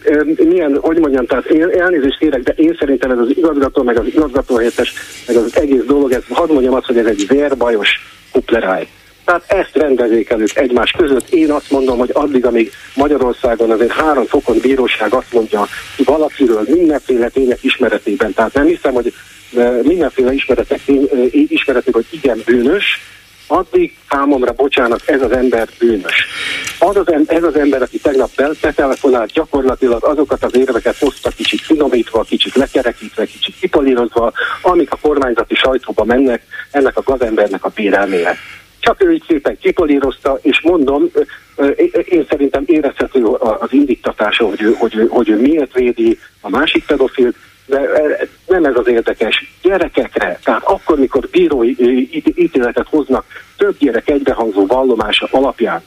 [0.49, 4.07] milyen, hogy mondjam, tehát én elnézést kérek, de én szerintem ez az igazgató, meg az
[4.07, 4.93] igazgató helyettes,
[5.27, 7.89] meg az egész dolog, ez, hadd mondjam azt, hogy ez egy vérbajos
[8.33, 8.89] kupleráj.
[9.25, 11.29] Tehát ezt rendezzék el ők egymás között.
[11.29, 15.67] Én azt mondom, hogy addig, amíg Magyarországon azért három fokon bíróság azt mondja
[16.05, 19.13] valakiről mindenféle tények ismeretében, tehát nem hiszem, hogy
[19.83, 20.81] mindenféle ismeretek,
[21.31, 23.01] ismeretek, hogy igen bűnös,
[23.47, 26.27] addig számomra, bocsánat, ez az ember bűnös.
[26.79, 28.31] Az az, ez az ember, aki tegnap
[28.61, 35.55] betelefonált, gyakorlatilag azokat az érveket hozta kicsit finomítva, kicsit lekerekítve, kicsit kipolírozva, amik a kormányzati
[35.55, 38.37] sajtóba mennek, ennek a gazembernek a bérelmére.
[38.81, 41.11] Csak ő így szépen kipolírozta, és mondom,
[42.05, 46.87] én szerintem érezhető az indiktatása, hogy ő, hogy, ő, hogy ő miért védi a másik
[46.87, 49.55] pedofilt, de e, nem ez az érdekes.
[49.63, 51.75] Gyerekekre, tehát akkor, mikor bírói
[52.35, 53.25] ítéletet hoznak
[53.57, 55.83] több gyerek egybehangzó vallomása alapján,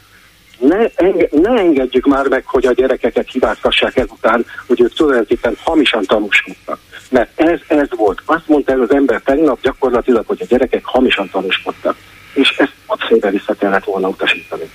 [0.60, 6.04] ne, enge, ne engedjük már meg, hogy a gyerekeket hibáztassák ezután, hogy ők tulajdonképpen hamisan
[6.06, 6.80] tanúskodtak.
[7.10, 8.22] Mert ez, ez volt.
[8.26, 11.96] Azt mondta ez az ember tegnap gyakorlatilag, hogy a gyerekek hamisan tanúskodtak.
[12.34, 14.70] És ezt ott vissza kellett volna utasítani.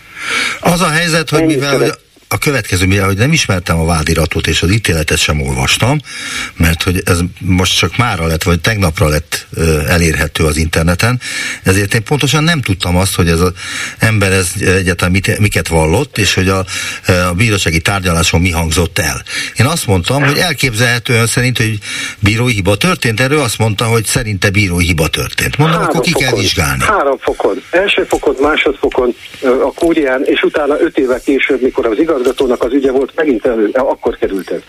[0.60, 1.92] Az a helyzet, hogy mivel hogy
[2.32, 5.98] a következő, mivel hogy nem ismertem a vádiratot, és az ítéletet sem olvastam,
[6.56, 9.46] mert hogy ez most csak mára lett, vagy tegnapra lett
[9.88, 11.20] elérhető az interneten,
[11.62, 13.52] ezért én pontosan nem tudtam azt, hogy ez az
[13.98, 16.64] ember ez egyáltalán mit, miket vallott, és hogy a,
[17.28, 19.22] a bírósági tárgyaláson mi hangzott el.
[19.56, 21.78] Én azt mondtam, hogy elképzelhető ön szerint, hogy
[22.18, 25.56] bírói hiba történt, erről azt mondta, hogy szerinte bírói hiba történt.
[25.56, 26.28] Mondom, Három akkor ki fokon.
[26.28, 26.84] kell vizsgálni.
[26.84, 27.62] Három fokon.
[27.70, 32.72] Első fokon, másodfokon a kúrián, és utána öt évvel később, mikor az igaz igazgatónak az
[32.72, 34.60] ügye volt, megint elő, akkor került ez.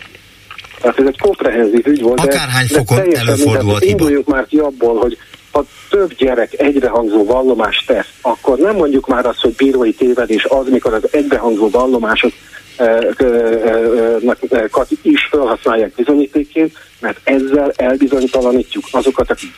[0.81, 2.19] Tehát ez egy komprehenzív ügy volt.
[2.19, 3.91] Akárhány de, fokon de előfordulhat hiba.
[3.91, 5.17] Induljunk már ki abból, hogy
[5.51, 10.69] ha több gyerek egybehangzó vallomást tesz, akkor nem mondjuk már azt, hogy bírói tévedés az,
[10.69, 12.31] mikor az egybehangzó vallomások
[15.01, 19.53] is felhasználják bizonyítéként, mert ezzel elbizonytalanítjuk azokat, akik,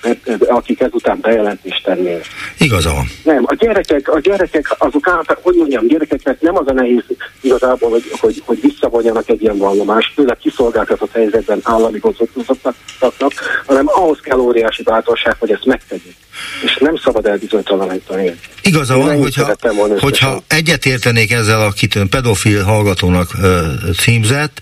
[0.48, 2.26] akik ezután bejelentést tennének.
[2.58, 3.06] Igaza van.
[3.24, 7.04] Nem, a gyerekek, a gyerekek azok által, hogy mondjam, gyerekeknek nem az a nehéz
[7.42, 13.32] igazából, hogy, hogy, hogy visszavonjanak egy ilyen vallomást, főleg kiszolgáltatott helyzetben állami gondozottaknak,
[13.66, 16.16] hanem ahhoz kell óriási bátorság, hogy ezt megtegyék.
[16.64, 18.36] És nem szabad elbizonytalanítani.
[18.62, 19.56] Igaza van, hogyha,
[20.00, 23.60] hogyha egyetértenék ezzel a kitűn pedofil hallgatónak ö,
[23.98, 24.62] címzett,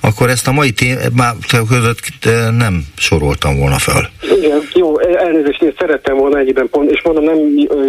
[0.00, 1.36] akkor ezt a mai témát
[1.68, 2.00] között
[2.56, 4.10] nem soroltam volna fel.
[4.36, 7.38] Igen, jó, elnézést, én szerettem volna egyben pont, és mondom, nem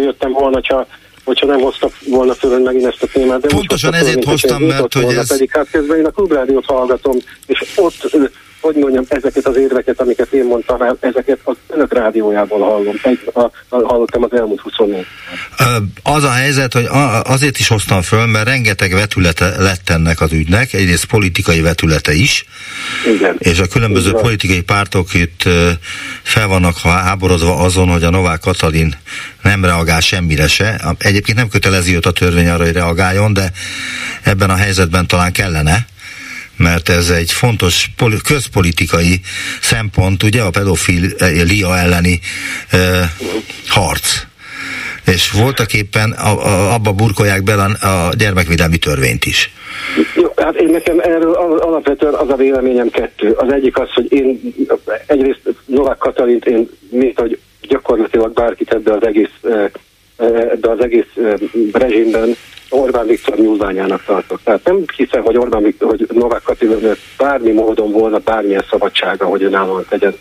[0.02, 0.86] jöttem volna, ha
[1.24, 3.40] hogyha nem hoztak volna föl megint ezt a témát.
[3.40, 5.28] De Pontosan ezért hoztam, mert hogy ez...
[5.28, 7.16] Pedig hát közben én a klubrádiót hallgatom,
[7.46, 8.12] és ott
[8.60, 13.30] hogy mondjam, ezeket az érveket, amiket én mondtam el, ezeket az önök rádiójából hallom, egy,
[13.32, 15.06] a, a, hallottam az elmúlt 24
[16.02, 16.86] Az a helyzet, hogy
[17.22, 22.44] azért is hoztam föl, mert rengeteg vetülete lett ennek az ügynek, egyrészt politikai vetülete is,
[23.14, 23.36] Igen.
[23.38, 24.22] és a különböző Igen.
[24.22, 25.42] politikai pártok itt
[26.22, 28.94] fel vannak háborodva azon, hogy a Novák Katalin
[29.42, 30.94] nem reagál semmire se.
[30.98, 33.52] Egyébként nem kötelezi őt a törvény arra, hogy reagáljon, de
[34.22, 35.86] ebben a helyzetben talán kellene
[36.60, 37.90] mert ez egy fontos
[38.24, 39.20] közpolitikai
[39.60, 42.20] szempont, ugye a pedofilia elleni
[42.70, 42.78] e,
[43.68, 44.22] harc.
[45.06, 49.50] És voltak éppen a, a, abba burkolják bele a gyermekvédelmi törvényt is.
[50.14, 53.30] Jó, hát én nekem erről alapvetően az a véleményem kettő.
[53.30, 54.40] Az egyik az, hogy én
[55.06, 59.32] egyrészt Novák Katalint én, mint hogy gyakorlatilag bárkit ebbe az egész
[60.52, 61.12] ebbe az egész
[61.72, 62.36] rezsimben
[62.70, 64.40] Orbán Viktor nyúlványának tartok.
[64.44, 69.42] Tehát nem hiszem, hogy Orbán Viktor, hogy Novák Katilőnek bármi módon volna bármilyen szabadsága, hogy
[69.42, 70.14] önállóan tegyen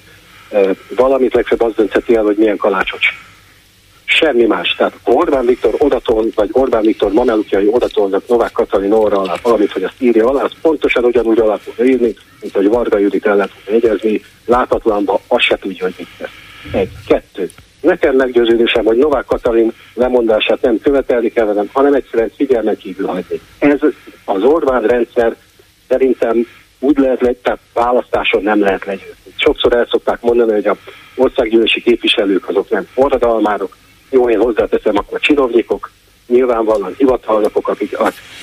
[0.95, 2.99] valamit, legfeljebb az döntheti el, hogy milyen kalácsot.
[4.05, 4.75] Semmi más.
[4.75, 9.83] Tehát Orbán Viktor odatol, vagy Orbán Viktor mamelukjai odatolnak Novák Katalin orra alá valamit, hogy
[9.83, 13.51] azt írja alá, az pontosan ugyanúgy alá tudja írni, mint hogy Varga Judit el lehet
[13.67, 16.48] jegyezni, látatlanba azt se tudja, hogy mit tesz.
[16.71, 17.49] Egy, kettő
[17.81, 23.41] Nekem meggyőződésem, hogy Novák Katalin lemondását nem követelni kellene, hanem egyszerűen figyelmen kívül hagyni.
[23.60, 23.79] Ez
[24.25, 25.35] az Orbán rendszer
[25.87, 26.47] szerintem
[26.79, 29.33] úgy lehet, le, tehát választáson nem lehet legyőzni.
[29.35, 30.77] Sokszor el szokták mondani, hogy a
[31.15, 33.75] országgyűlési képviselők azok nem forradalmárok,
[34.10, 35.91] jó, én hozzáteszem, akkor csinovnyikok,
[36.27, 37.97] nyilvánvalóan hivatalnokok, akik,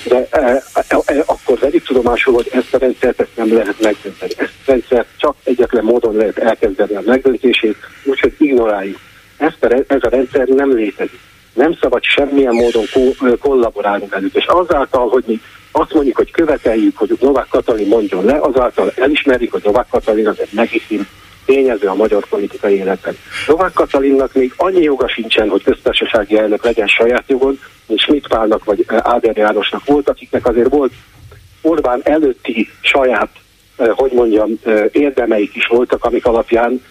[0.07, 4.31] de e, e, e, akkor vegyük tudomásul, hogy ezt a rendszert ezt nem lehet megdönteni.
[4.37, 8.97] Ezt a rendszert csak egyetlen módon lehet elkezdeni a megdöntését, úgyhogy ignoráljuk.
[9.37, 11.19] Ezt a, ez a rendszer nem létezik.
[11.53, 14.35] Nem szabad semmilyen módon ko- kollaborálni velük.
[14.35, 15.41] És azáltal, hogy mi
[15.71, 20.39] azt mondjuk, hogy követeljük, hogy Novák Katalin mondjon le, azáltal elismerjük, hogy Novák Katalin az
[20.39, 21.07] egy legitim
[21.45, 23.17] tényező a magyar politikai életben.
[23.47, 28.63] Novák Katalinnak még annyi joga sincsen, hogy köztársasági elnök legyen saját jogon, mint Schmidt Pálnak
[28.63, 30.91] vagy Áder Jánosnak volt, akiknek azért volt
[31.61, 33.29] Orbán előtti saját,
[33.77, 34.59] hogy mondjam,
[34.91, 36.81] érdemeik is voltak, amik alapján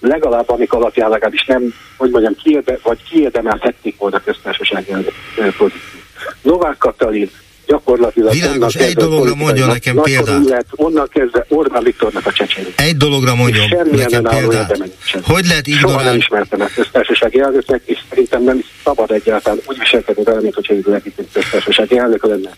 [0.00, 6.02] legalább amik alapján legalábbis nem, hogy mondjam, kiérde, vagy kiérdemelhették volna köztársasági elnök pozíciót.
[6.42, 7.30] Novák Katalin
[7.66, 8.32] gyakorlatilag...
[8.32, 10.44] Világos, egy dologra mondjon nekem példát.
[10.44, 12.66] Lett, onnan kezdve Orbán Viktornak a csecsén.
[12.76, 14.78] Egy dologra mondjon nekem példát.
[15.22, 15.98] Hogy lehet ignorálni?
[15.98, 20.40] Soha nem ismertem ezt köztársasági elnöknek, és szerintem nem is szabad egyáltalán úgy viselkedni vele,
[20.40, 22.50] mint hogyha egy legitim köztársasági elnök lenne.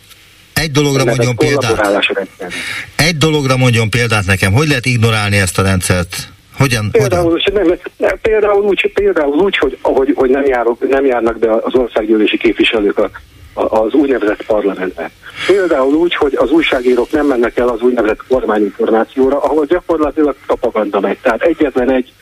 [0.54, 2.06] Egy dologra mondjon példát.
[2.96, 4.52] Egy dologra mondjon példát nekem.
[4.52, 6.28] Hogy lehet ignorálni ezt a rendszert?
[6.56, 6.90] Hogyan?
[6.90, 7.64] Például, hogyan?
[7.66, 11.74] Nem, nem, például, úgy, például úgy, hogy, hogy, hogy nem, járok, nem járnak be az
[11.74, 13.10] országgyűlési képviselők a
[13.54, 15.10] az úgynevezett parlamentbe.
[15.46, 21.18] Például úgy, hogy az újságírók nem mennek el az úgynevezett kormányinformációra, ahol gyakorlatilag propaganda megy.
[21.22, 22.12] Tehát egyetlen egy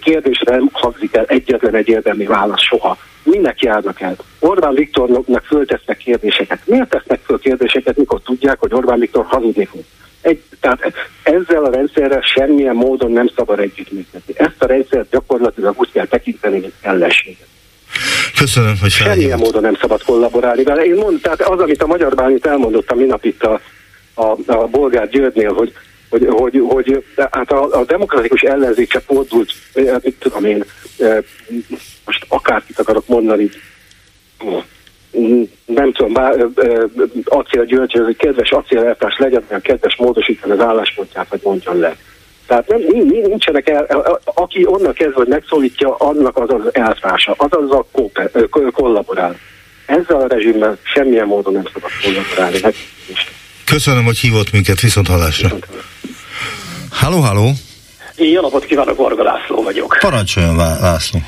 [0.00, 2.98] kérdésre nem hangzik el egyetlen egy érdemi válasz soha.
[3.22, 4.16] Minek járnak el?
[4.38, 6.58] Orbán Viktornak föltesznek kérdéseket.
[6.64, 9.82] Miért tesznek föl kérdéseket, mikor tudják, hogy Orbán Viktor hazudni fog?
[10.20, 14.34] Egy, tehát ezzel a rendszerrel semmilyen módon nem szabad együttműködni.
[14.36, 17.46] Ezt a rendszert gyakorlatilag úgy kell tekinteni, mint ellenséget.
[18.38, 19.18] Köszönöm, hogy felhívott.
[19.18, 20.84] Semmilyen módon nem szabad kollaborálni vele.
[20.84, 23.60] Én mondom, tehát az, amit a Magyar Bánit elmondott minap itt a,
[24.14, 25.72] a, a Bolgár Györgynél, hogy
[26.18, 30.64] hogy, hogy, hogy hát a, a demokratikus ellenzék csak fordult, eh, mit tudom én,
[32.04, 33.50] most akárkit akarok mondani,
[35.66, 36.46] nem tudom, bár,
[37.24, 41.96] Acél György, hogy kedves acéleltárs legyen, mert kedves módosítani az álláspontját, vagy mondjon le.
[42.46, 43.84] Tehát nem, nincsenek el,
[44.24, 47.86] aki onnan kezdve, hogy megszólítja, annak az az elfrása, az az a
[48.72, 49.36] kollaborál.
[49.86, 52.74] Ezzel a rezsimmel semmilyen módon nem szabad kollaborálni.
[53.64, 55.48] Köszönöm, hogy hívott minket, viszont hallásra.
[56.90, 57.52] Halló, halló!
[58.16, 59.96] Jó napot kívánok, Varga László vagyok.
[60.00, 61.20] Parancsoljon, László.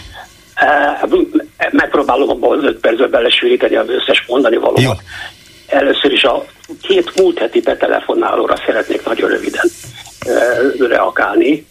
[1.71, 5.03] Megpróbálom abban az öt percben belesűríteni az összes mondani valómat.
[5.67, 6.45] Először is a
[6.83, 9.71] két múlt heti betelefonálóra szeretnék nagyon röviden
[10.79, 11.67] reagálni.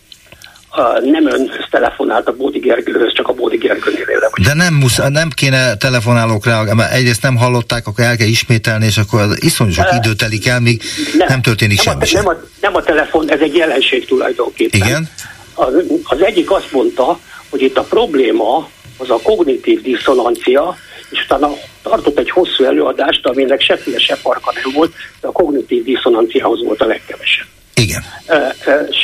[1.01, 5.76] Nem ön telefonált a Bódi Gergőhöz, csak a Bódi Gergőnél De nem, musz, nem kéne
[5.76, 10.13] telefonálók reagálni, mert egyrészt nem hallották, akkor el kell ismételni, és akkor iszonyú sok idő
[10.13, 10.82] telik el, míg
[11.17, 14.80] nem, nem történik nem semmi a, nem, a, nem a telefon, ez egy jelenség tulajdonképpen.
[14.80, 15.09] Igen?
[15.53, 15.73] Az,
[16.03, 17.19] az egyik azt mondta,
[17.49, 20.76] hogy itt a probléma az a kognitív diszonancia,
[21.09, 21.49] és utána
[21.84, 26.82] tartott egy hosszú előadást, aminek semmilyen se farka nem volt, de a kognitív diszonanciához volt
[26.82, 27.47] a legkevesebb.
[27.76, 28.03] Igen.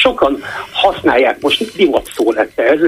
[0.02, 2.80] Sokan használják, most divat szó lett ez,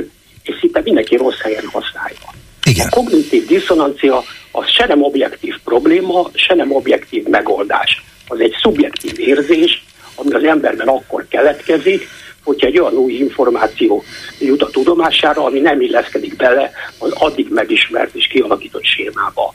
[0.44, 2.18] és szinte mindenki rossz helyen használja.
[2.64, 2.88] Igen.
[2.88, 8.04] A kognitív diszonancia az se nem objektív probléma, se nem objektív megoldás.
[8.28, 9.84] Az egy szubjektív érzés,
[10.16, 12.08] ami az emberben akkor keletkezik,
[12.44, 14.04] hogyha egy olyan új információ
[14.40, 19.54] jut a tudomására, ami nem illeszkedik bele az addig megismert és kialakított sémába.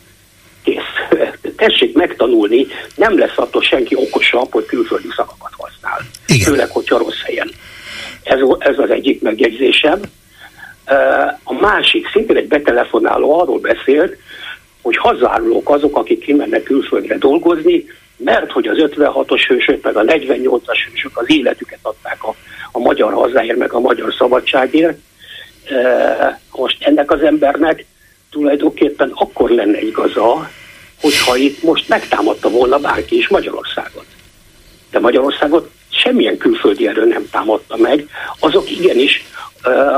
[0.64, 1.18] Kész.
[1.57, 6.07] Tessék megtanulni, nem lesz attól senki okosabb, hogy külföldi szavakat használ.
[6.29, 6.47] Igen.
[6.47, 7.51] Főleg, hogyha rossz helyen.
[8.22, 10.01] Ez, ez az egyik megjegyzésem.
[11.43, 14.16] A másik, szintén egy betelefonáló arról beszélt,
[14.83, 17.85] hogy hazárulók azok, akik kimennek külföldre dolgozni,
[18.16, 22.35] mert hogy az 56-os hősök, meg a 48-as hősök az életüket adták a,
[22.72, 24.99] a magyar hazáért, meg a magyar szabadságért.
[26.53, 27.85] Most ennek az embernek
[28.31, 30.51] tulajdonképpen akkor lenne igaza,
[31.01, 34.05] hogyha itt most megtámadta volna bárki is Magyarországot.
[34.91, 39.24] De Magyarországot semmilyen külföldi erő nem támadta meg, azok igenis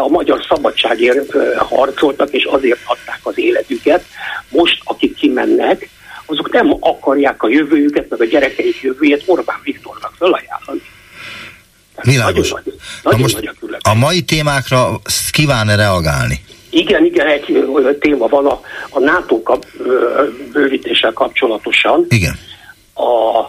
[0.04, 4.04] a magyar szabadságért harcoltak, és azért adták az életüket.
[4.48, 5.88] Most, akik kimennek,
[6.26, 10.82] azok nem akarják a jövőjüket, meg a gyerekeik jövőjét Orbán Viktornak felajánlani.
[12.02, 12.50] Világos.
[12.50, 16.40] Nagyon, nagyon most nagy a, a mai témákra kíván-e reagálni?
[16.70, 19.66] Igen, igen, egy téma van a, a NATO kap,
[20.52, 22.06] bővítéssel kapcsolatosan.
[22.08, 22.38] Igen.
[22.94, 23.44] A,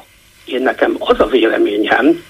[0.46, 2.24] én nekem az a véleményem,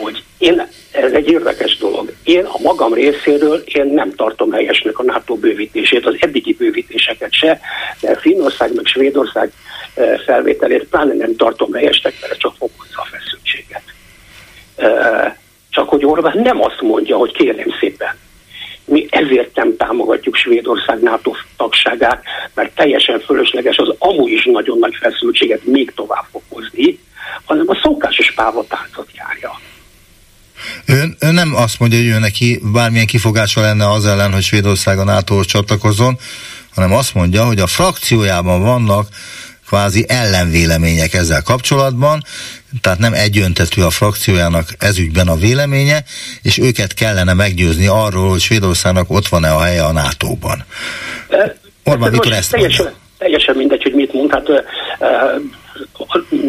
[0.00, 2.12] hogy Én, ez egy érdekes dolog.
[2.24, 7.60] Én a magam részéről én nem tartom helyesnek a NATO bővítését, az eddigi bővítéseket se,
[8.00, 9.52] de Finnország meg Svédország
[9.94, 13.82] eh, felvételét pláne nem tartom helyesnek, mert csak fokozza a feszültséget.
[14.76, 15.34] Eh,
[15.70, 18.18] csak hogy Orbán nem azt mondja, hogy kérném szépen,
[18.84, 22.22] mi ezért nem támogatjuk Svédország NATO tagságát,
[22.54, 26.98] mert teljesen fölösleges az amúgy is nagyon nagy feszültséget még tovább fokozni,
[27.44, 29.60] hanem a szokásos pávatáncot járja.
[30.86, 34.98] Ön, ön nem azt mondja, hogy ő neki bármilyen kifogása lenne az ellen, hogy Svédország
[34.98, 36.18] a nato csatlakozzon,
[36.74, 39.06] hanem azt mondja, hogy a frakciójában vannak
[39.66, 42.22] kvázi ellenvélemények ezzel kapcsolatban,
[42.80, 46.04] tehát nem egyöntetű a frakciójának ezügyben a véleménye,
[46.42, 50.64] és őket kellene meggyőzni arról, hogy Svédországnak ott van-e a helye a NATO-ban.
[51.84, 54.58] Orbán Viktor ezt teljesen, teljesen mindegy, hogy mit mond, hát uh,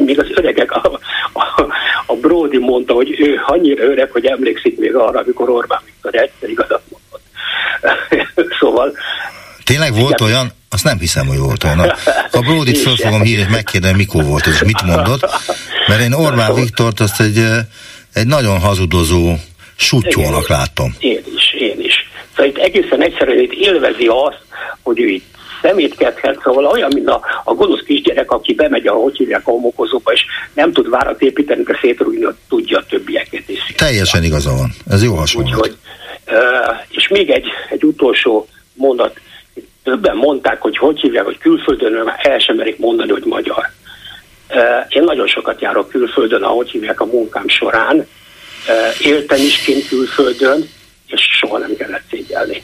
[0.06, 1.00] még az öregek, a,
[1.34, 1.66] a,
[2.14, 6.50] a Brody mondta, hogy ő annyira öreg, hogy emlékszik még arra, amikor Orbán Viktor egyszer
[6.50, 7.24] igazat mondott.
[8.60, 8.98] szóval
[9.64, 10.34] Tényleg volt igen.
[10.34, 10.52] olyan?
[10.70, 11.80] Azt nem hiszem, hogy volt olyan.
[12.32, 15.30] A Bródit föl fogom hívni, és megkérdem, mikor volt és mit mondott.
[15.88, 17.46] Mert én Orbán Viktort azt egy,
[18.14, 19.34] egy nagyon hazudozó
[19.76, 20.96] sutyónak látom.
[21.00, 22.10] Én is, én is.
[22.30, 24.42] Szóval itt egészen egyszerűen itt élvezi azt,
[24.82, 25.26] hogy ő itt
[25.64, 30.12] szemétkedhet, szóval olyan, mint a, a gonosz kisgyerek, aki bemegy a, hogy hívják, a homokozóba,
[30.12, 33.74] és nem tud várat építeni, de szétrúgni tudja a többieket is.
[33.78, 34.72] Teljesen igaza van.
[34.90, 35.54] Ez jó hasonlat.
[35.54, 35.76] Úgyhogy,
[36.90, 39.20] és még egy, egy utolsó mondat.
[39.84, 43.66] Többen mondták, hogy hogy hívják, hogy külföldön el sem merik mondani, hogy magyar.
[44.90, 48.08] Én nagyon sokat járok külföldön, ahogy hívják a munkám során.
[49.00, 50.70] Éltem is kint külföldön,
[51.08, 52.64] és soha nem kellett szégyelni.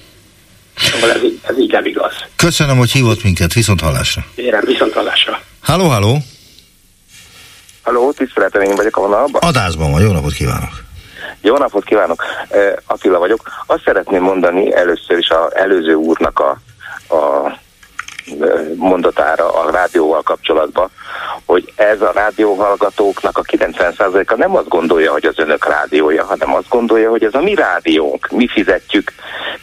[0.99, 2.13] Szóval ez, ez így nem igaz.
[2.35, 4.25] Köszönöm, hogy hívott minket, viszont hallásra.
[4.35, 5.41] Érem, viszont hallásra.
[5.61, 6.17] Halló, halló.
[7.81, 9.41] Halló, tiszteletem, én vagyok a vonalban.
[9.41, 10.87] Adásban van, jó napot kívánok.
[11.41, 12.23] Jó napot kívánok,
[12.85, 13.63] Attila vagyok.
[13.65, 16.49] Azt szeretném mondani először is az előző úrnak a,
[17.15, 17.51] a
[18.75, 20.89] mondatára a rádióval kapcsolatban,
[21.45, 26.69] hogy ez a rádióhallgatóknak a 90%-a nem azt gondolja, hogy az önök rádiója, hanem azt
[26.69, 29.11] gondolja, hogy ez a mi rádiónk, mi fizetjük,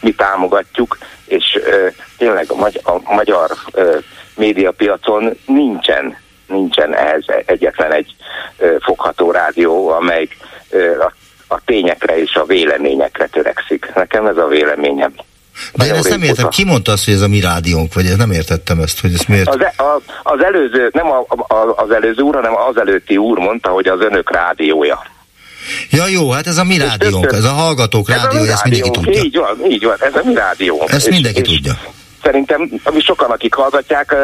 [0.00, 1.86] mi támogatjuk, és ö,
[2.18, 3.98] tényleg a, magy- magyar ö,
[4.36, 6.16] médiapiacon nincsen,
[6.48, 8.14] nincsen ehhez egyetlen egy
[8.58, 10.36] ö, fogható rádió, amelyik
[10.70, 11.12] ö, a,
[11.48, 13.94] a tényekre és a véleményekre törekszik.
[13.94, 15.12] Nekem ez a véleményem.
[15.74, 18.16] De én ezt nem értem, ki mondta azt, hogy ez a mi rádiónk, vagy ez
[18.16, 19.48] nem értettem ezt, hogy ez miért?
[19.48, 23.38] Az, e- a, az előző, nem a, a, az előző úr, hanem az előtti úr
[23.38, 25.02] mondta, hogy az önök rádiója.
[25.90, 29.22] Ja jó, hát ez a mi rádiónk, ez a hallgatók rádiója, ezt mindenki tudja.
[29.22, 30.90] Így van, így van, ez a mi rádiónk.
[30.90, 31.78] Ezt mindenki és, tudja.
[32.26, 34.14] Szerintem ami sokan, akik hallgatják,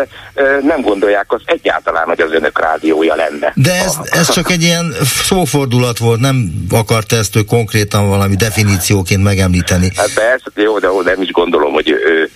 [0.62, 3.52] nem gondolják azt egyáltalán, hogy az önök rádiója lenne.
[3.54, 9.22] De ez, ez csak egy ilyen szófordulat volt, nem akart ezt ő konkrétan valami definícióként
[9.22, 9.90] megemlíteni.
[9.96, 12.30] Hát persze, jó, de nem is gondolom, hogy ő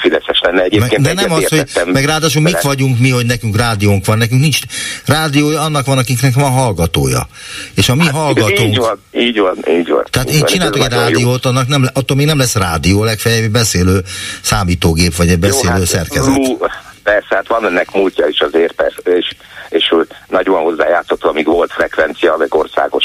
[0.00, 1.02] fideszes lenne egyébként.
[1.02, 4.58] de nem az, hogy, meg ráadásul mik vagyunk mi, hogy nekünk rádiónk van, nekünk nincs
[5.06, 7.26] rádiója, annak van, akiknek van hallgatója.
[7.74, 8.60] És a mi hát, hallgatónk...
[8.60, 10.04] Így van, így van, így van.
[10.10, 14.00] Tehát így én csinálok egy rádiót, annak nem, attól még nem lesz rádió, legfeljebb beszélő
[14.42, 16.36] számítógép, vagy egy beszélő Jó, hát, szerkezet.
[16.36, 16.58] Mú,
[17.02, 19.34] persze, hát van ennek múltja is azért, persze, és,
[19.72, 19.94] és
[20.28, 23.04] nagyon hozzájátszott, amíg volt frekvencia, meg országos,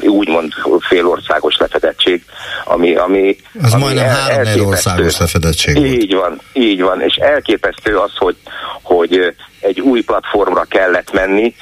[0.00, 2.24] úgymond félországos lefedettség,
[2.64, 6.28] ami, ami az ami majdnem el, három országos lefedettség Így volt.
[6.28, 8.36] van, így van, és elképesztő az, hogy,
[8.82, 11.54] hogy egy új platformra kellett menni,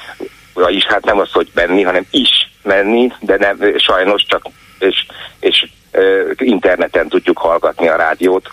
[0.53, 4.45] vagyis hát nem az, hogy menni, hanem is menni, de nem, sajnos csak
[4.79, 5.05] és,
[5.39, 5.67] és
[6.37, 8.49] interneten tudjuk hallgatni a rádiót.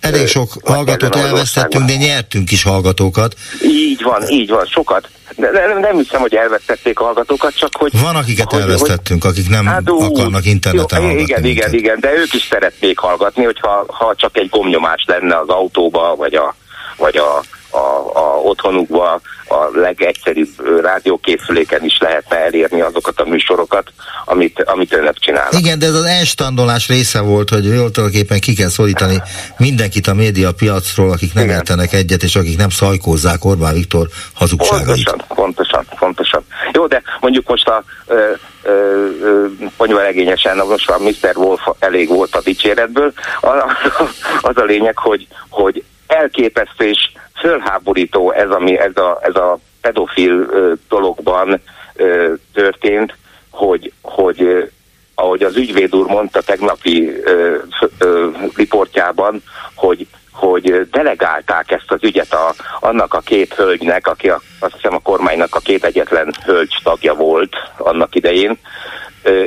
[0.00, 3.34] Elég sok hallgatót elvesztettünk, de nyertünk is hallgatókat.
[3.62, 5.08] Így van, így van, sokat.
[5.36, 8.00] De nem, nem hiszem, hogy elvesztették a hallgatókat, csak hogy...
[8.00, 11.30] Van, akiket hogy, elvesztettünk, akik nem hát, ú, akarnak interneten jó, hallgatni.
[11.30, 11.72] Igen, minket.
[11.72, 16.14] igen, igen, de ők is szeretnék hallgatni, hogyha ha csak egy gomnyomás lenne az autóba,
[16.16, 16.54] vagy a,
[16.96, 17.78] vagy a a,
[18.18, 20.48] a otthonukba a legegyszerűbb
[20.82, 23.92] rádiókészüléken is lehetne elérni azokat a műsorokat,
[24.24, 25.58] amit, amit önök csinálnak.
[25.58, 29.22] Igen, de ez az elstandolás része volt, hogy jól tulajdonképpen ki kell szólítani
[29.56, 34.86] mindenkit a média piacról, akik nem értenek egyet, és akik nem szajkózzák Orbán Viktor hazugságait.
[34.86, 36.44] Pontosan, pontosan, pontosan.
[36.72, 37.84] Jó, de mondjuk most a
[39.76, 41.36] ponyvaregényesen, most a Mr.
[41.36, 43.12] Wolf elég volt a dicséretből,
[44.40, 47.10] az a lényeg, hogy, hogy elképesztő és
[47.40, 50.48] fölháborító ez, ami ez a, ez a pedofil
[50.88, 51.60] dologban
[52.52, 53.14] történt,
[53.50, 54.70] hogy, hogy
[55.14, 57.12] ahogy az ügyvéd úr mondta tegnapi
[58.56, 59.42] riportjában,
[59.74, 60.06] hogy
[60.40, 64.98] hogy delegálták ezt az ügyet a, annak a két hölgynek, aki a, azt hiszem a
[64.98, 68.58] kormánynak a két egyetlen hölgy tagja volt annak idején,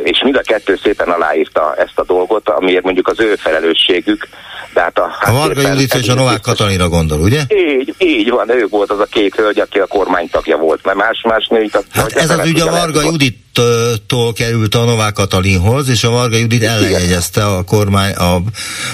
[0.03, 4.27] és mind a kettő szépen aláírta ezt a dolgot, amiért mondjuk az ő felelősségük.
[4.73, 7.41] De hát a, a Varga Judit és a Novák Katalinra gondol, ugye?
[7.47, 11.47] Így, így van, ő volt az a két hölgy, aki a kormánytagja volt, mert más-más
[11.47, 16.37] női Hát ez az ügy a Varga Judittól került a Novák Katalinhoz, és a Varga
[16.37, 18.41] Judit ellenjegyezte a kormány, a,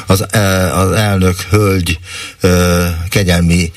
[0.07, 1.99] az, e, az elnök hölgy
[3.09, 3.71] kegyelmi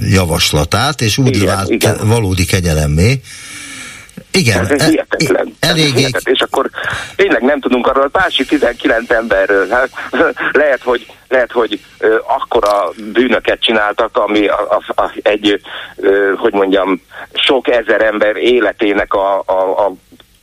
[0.00, 1.96] javaslatát, és úgy igen, vált igen.
[2.02, 3.20] valódi kegyelemmé,
[4.30, 4.60] igen.
[4.60, 5.56] Ez, ez hihetetlen.
[5.60, 6.06] Eléggé.
[6.22, 6.70] És akkor
[7.16, 9.68] tényleg nem tudunk arról a másik 19 emberről.
[9.68, 9.90] Hát,
[10.62, 15.60] lehet, hogy, lehet, hogy ö, akkora bűnöket csináltak, ami a, a, a, egy,
[15.96, 19.92] ö, hogy mondjam, sok ezer ember életének a, a, a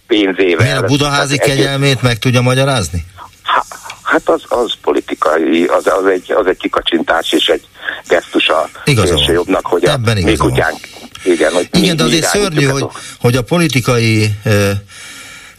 [0.08, 0.66] pénzével.
[0.66, 3.06] Milyen a budaházi kegyelmét meg tudja magyarázni?
[4.16, 7.68] Hát az, az politikai, az, az, egy, az egy kikacsintás és egy
[8.08, 8.70] gesztus a
[9.28, 10.80] jobbnak, hogy a mi kutyánk
[11.24, 12.86] igen, hogy Igen, de azért szörnyű, hogy,
[13.20, 14.72] hogy a politikai ö,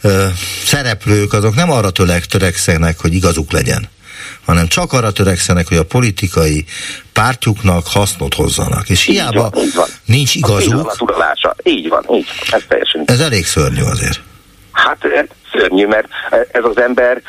[0.01, 0.25] ö,
[0.63, 3.89] szereplők azok nem arra tőleg törekszenek, hogy igazuk legyen
[4.45, 6.65] hanem csak arra törekszenek, hogy a politikai
[7.13, 8.89] pártjuknak hasznot hozzanak.
[8.89, 9.87] És így hiába van, van.
[10.05, 10.87] nincs igazuk.
[11.41, 12.27] A így van, így.
[12.51, 13.03] Ez teljesen.
[13.05, 14.21] Ez elég szörnyű azért.
[14.71, 14.97] Hát
[15.57, 16.07] szörnyű, mert
[16.51, 17.21] ez az ember,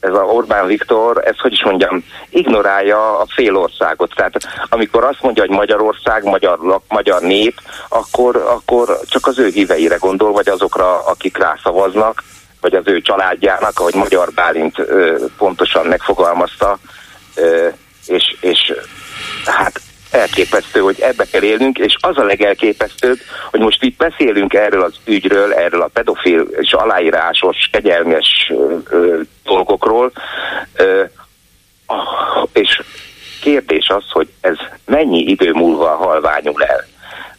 [0.00, 4.14] ez a Orbán Viktor, ez hogy is mondjam, ignorálja a fél országot.
[4.14, 4.34] Tehát
[4.68, 10.32] amikor azt mondja, hogy Magyarország, magyar, magyar nép, akkor, akkor csak az ő híveire gondol,
[10.32, 12.22] vagy azokra, akik rászavaznak,
[12.60, 14.76] vagy az ő családjának, ahogy Magyar Bálint
[15.36, 16.78] pontosan megfogalmazta,
[18.06, 18.72] és, és
[19.44, 23.18] hát elképesztő, hogy ebbe kell élnünk, és az a legelképesztőbb,
[23.50, 29.20] hogy most itt beszélünk erről az ügyről, erről a pedofil és aláírásos, kegyelmes ö, ö,
[29.44, 30.12] dolgokról,
[30.76, 31.04] ö,
[32.52, 32.82] és
[33.40, 36.86] kérdés az, hogy ez mennyi idő múlva halványul el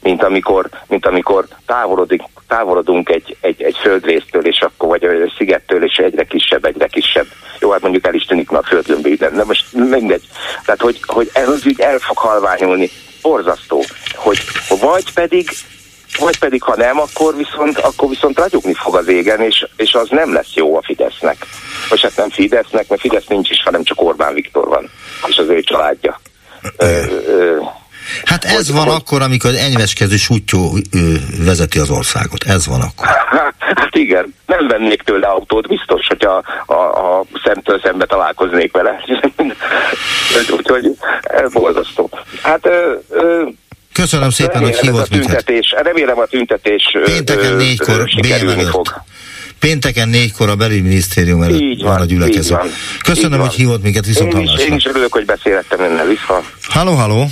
[0.01, 5.84] mint amikor, mint amikor távolodik, távolodunk egy, egy, egy földrésztől, és akkor, vagy egy szigettől,
[5.84, 7.26] és egyre kisebb, egyre kisebb.
[7.60, 10.28] Jó, hát mondjuk el is tűnik a földgömbé, de most mindegy.
[10.66, 12.89] Tehát, hogy, hogy ez az ügy el fog halványulni.
[13.22, 13.84] Borzasztó.
[14.16, 14.39] Hogy
[14.82, 15.50] vagy pedig
[16.20, 20.08] vagy pedig ha nem, akkor viszont, akkor viszont ragyogni fog az égen, és, és az
[20.10, 21.45] nem lesz jó a Fidesznek.
[21.89, 24.89] Vagy hát nem Fidesznek, mert Fidesz nincs is, hanem csak Orbán Viktor van,
[25.28, 26.20] és az ő családja.
[26.78, 27.58] Ö, ö,
[28.26, 28.95] Hát ez hogy, van hogy...
[28.95, 30.78] akkor, amikor enyveskező sútyó
[31.38, 32.43] vezeti az országot.
[32.43, 33.07] Ez van akkor.
[33.07, 36.43] Hát, hát igen, nem vennék tőle autót, biztos, hogy a,
[36.74, 39.03] a, a szemtől szembe találkoznék vele.
[40.57, 40.97] Úgyhogy
[41.53, 42.10] borzasztó.
[42.41, 43.43] Hát ö, ö,
[43.93, 45.51] Köszönöm szépen, hogy hívott minket.
[45.84, 48.10] Remélem a tüntetés Pénteken négykor
[48.70, 48.88] fog.
[49.60, 52.57] Pénteken négykor a belügyminisztérium előtt így van, van a gyülekező.
[53.03, 53.47] Köszönöm, van.
[53.47, 56.43] hogy hívott minket, viszont én is, én is örülök, hogy beszélhettem önnel, vissza.
[56.64, 57.28] Halló, halló.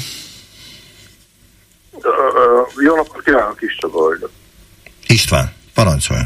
[2.78, 4.30] Jó napot kívánok, Kis Csaba vagyok.
[5.08, 6.22] István, parancsolj.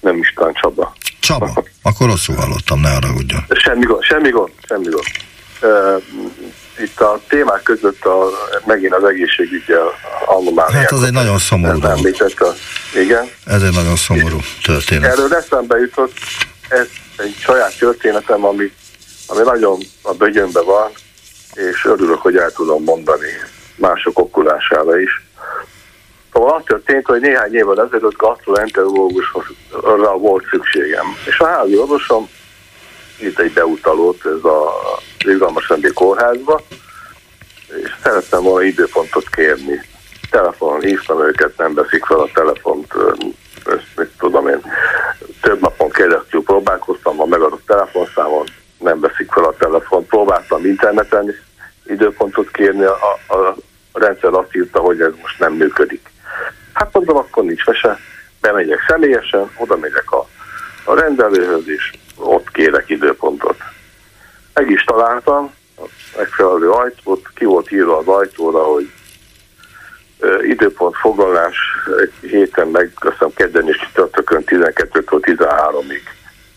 [0.00, 0.94] Nem István, Csaba.
[1.20, 1.64] Csaba?
[1.82, 3.44] Akkor rosszul hallottam, ne haragudjon.
[3.50, 5.06] Semmi gond, semmi gond, semmi gond.
[6.82, 8.28] Itt a témák között a,
[8.66, 9.72] megint az egészségügyi
[10.26, 10.82] anomáliák.
[10.82, 12.14] Hát az egy nagyon szomorú dolog.
[12.94, 13.28] Igen.
[13.44, 15.12] Ez egy nagyon szomorú történet.
[15.12, 16.12] Erről eszembe jutott,
[16.68, 16.86] ez
[17.16, 18.72] egy saját történetem, ami,
[19.26, 20.90] ami nagyon a bögyönbe van,
[21.54, 23.28] és örülök, hogy el tudom mondani
[23.80, 25.28] mások okulására is.
[26.32, 31.06] Szóval az történt, hogy néhány évvel ezelőtt gastroenterológusra volt szükségem.
[31.26, 32.28] És a házi orvosom
[33.18, 34.72] itt egy beutalót ez a
[35.24, 36.60] Izgalmas Rendi kórházba,
[37.82, 39.80] és szerettem volna időpontot kérni.
[40.30, 42.94] Telefonon hívtam őket, nem veszik fel a telefont,
[43.64, 44.60] ezt mit tudom én,
[45.40, 48.44] több napon keresztül próbálkoztam, a megadott telefonszámon
[48.78, 51.34] nem veszik fel a telefont, próbáltam interneten
[51.86, 53.54] időpontot kérni, a, a,
[53.92, 56.10] a rendszer azt írta, hogy ez most nem működik.
[56.72, 57.98] Hát mondom, akkor nincs mese,
[58.40, 60.28] bemegyek személyesen, oda megyek a,
[60.84, 63.56] a rendelőhöz, és ott kérek időpontot.
[64.54, 65.52] Meg is találtam
[66.16, 68.90] megfelelő ajtót, ki volt írva az ajtóra, hogy
[70.18, 71.56] ö, időpont foglalás
[72.00, 76.02] egy héten meg, köszönöm, kedden és csütörtökön 12-től 13-ig,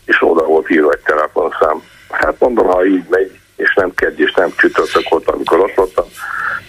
[0.06, 1.84] és oda volt írva egy telefonszám.
[2.10, 6.06] Hát mondom, ha így megy, és nem kedd, és nem csütörtök volt, amikor ott voltam,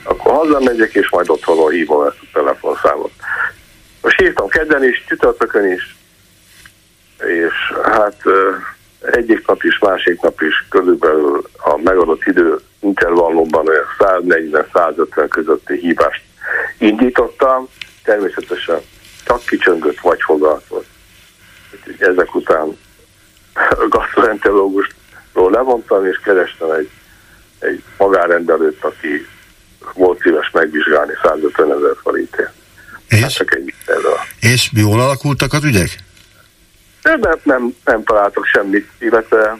[0.02, 3.12] akkor hazamegyek, és majd otthonról hívom ezt a telefonszámot.
[4.02, 5.96] Most hívtam kedden is, csütörtökön is,
[7.18, 7.52] és
[7.84, 8.22] hát
[9.00, 16.22] egyik nap is, másik nap is körülbelül a megadott idő intervallumban olyan 140-150 közötti hívást
[16.78, 17.68] indítottam,
[18.04, 18.80] természetesen
[19.24, 20.86] csak kicsöngött vagy fogalmazott.
[21.98, 22.78] Ezek után
[23.54, 23.88] a
[25.34, 26.90] gastroenterológust levontam, és kerestem egy,
[27.58, 29.26] egy magánrendelőt, aki
[29.94, 32.52] volt szíves megvizsgálni 150 ezer forintért.
[33.08, 33.20] És?
[33.20, 33.74] Hát csak egy
[34.40, 35.98] És jól alakultak az ügyek?
[37.02, 39.58] Nem, nem, nem, nem találtak semmit, illetve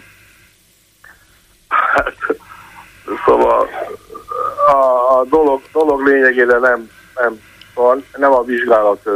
[1.69, 2.15] hát,
[3.27, 3.69] szóval
[4.67, 7.41] a, a dolog, dolog lényegére nem, nem
[8.17, 9.09] nem a vizsgálat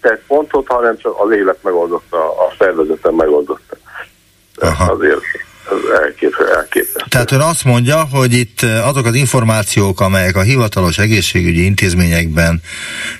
[0.00, 3.76] tett pontot, hanem csak az élet megoldotta, a szervezetem megoldotta.
[4.56, 4.92] Aha.
[4.92, 5.20] Azért
[6.54, 7.04] elképesztő.
[7.08, 12.60] Tehát ön azt mondja, hogy itt azok az információk, amelyek a hivatalos egészségügyi intézményekben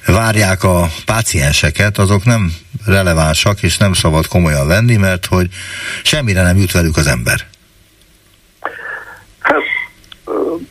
[0.07, 2.53] várják a pácienseket, azok nem
[2.87, 5.49] relevánsak, és nem szabad komolyan venni, mert hogy
[6.03, 7.41] semmire nem jut velük az ember.
[9.41, 9.63] Hát,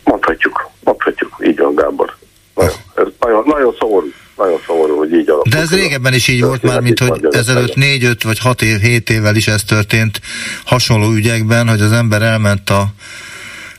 [0.04, 2.16] mondhatjuk, mondhatjuk, így van Gábor.
[2.56, 5.54] Nagyon, ez nagyon, nagyon szomorú nagyon szomorú, hogy így alakult.
[5.56, 9.10] De ez régebben is így volt már, mint hogy ezelőtt 4-5 vagy 6 év, 7
[9.10, 10.22] évvel is ez történt
[10.66, 12.88] hasonló ügyekben, hogy az ember elment a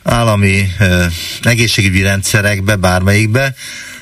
[0.03, 1.05] állami eh,
[1.41, 3.53] egészségügyi rendszerekbe, bármelyikbe,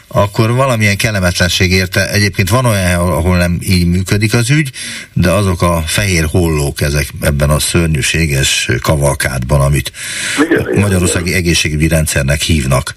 [0.08, 2.10] akkor valamilyen kellemetlenség érte.
[2.10, 4.72] Egyébként van olyan, ahol nem így működik az ügy,
[5.14, 9.92] de azok a fehér hollók ezek ebben a szörnyűséges kavalkádban, amit
[10.50, 11.40] igen, Magyarországi igen.
[11.40, 12.96] egészségügyi rendszernek hívnak.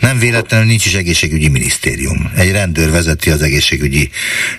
[0.00, 2.32] Nem véletlenül nincs is egészségügyi minisztérium.
[2.36, 4.10] Egy rendőr vezeti az egészségügyi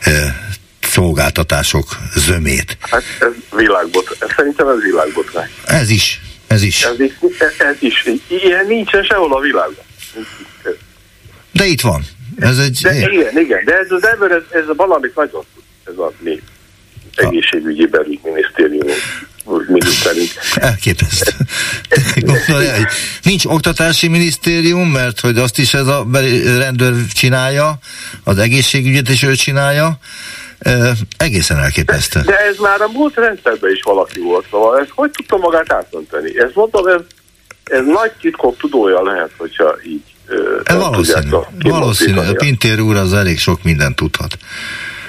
[0.02, 0.34] eh,
[0.82, 2.78] szolgáltatások zömét.
[2.82, 4.18] Hát ez világbot.
[4.36, 5.50] Szerintem ez világbotrány.
[5.66, 6.22] Ez is.
[6.48, 6.84] Ez is.
[6.84, 7.14] Ez is.
[7.48, 8.06] Ez is.
[8.28, 9.86] Ilyen nincsen sehol a világban.
[11.58, 12.02] De itt van.
[12.40, 12.80] Ez egy...
[12.82, 16.12] De, igen, igen, de ez az ember, ez, ez a valamit nagyon tud, ez a
[16.20, 16.42] mi
[17.16, 18.88] egészségügyi belügyminisztérium
[19.68, 20.30] miniszterünk.
[20.56, 21.32] Elképesztő.
[23.24, 26.08] Nincs oktatási minisztérium, mert hogy azt is ez a
[26.58, 27.78] rendőr csinálja,
[28.24, 30.00] az egészségügyet is ő csinálja,
[30.66, 32.20] Uh, egészen elképesztő.
[32.20, 36.40] De ez már a múlt rendszerben is valaki volt, szóval ez hogy tudta magát átmenteni?
[36.40, 37.02] Ez mondom, ez,
[37.64, 40.17] ez nagy titkok tudója lehet, hogyha így E
[40.66, 42.18] valószínű, valószínű.
[42.18, 44.38] A Pintér úr az elég sok mindent tudhat.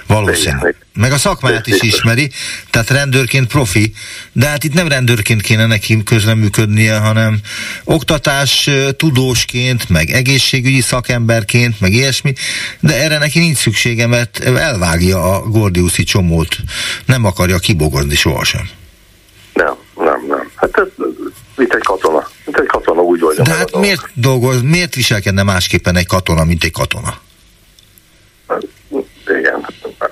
[0.06, 0.56] Valószínű.
[0.94, 2.30] Meg a szakmáját is ismeri,
[2.70, 3.92] tehát rendőrként profi,
[4.32, 7.40] de hát itt nem rendőrként kéne neki közleműködnie, hanem
[7.84, 12.32] oktatás tudósként, meg egészségügyi szakemberként, meg ilyesmi,
[12.80, 16.56] de erre neki nincs szüksége, mert elvágja a Gordiuszi csomót,
[17.04, 18.68] nem akarja kibogozni sohasem.
[19.52, 20.50] Nem, nem, nem.
[20.54, 21.06] Hát ez,
[21.56, 22.28] mint egy katona.
[22.44, 26.64] Mint egy katona úgy oldja De hát miért dolgoz, miért viselkedne másképpen egy katona, mint
[26.64, 27.18] egy katona?
[29.26, 29.66] Igen.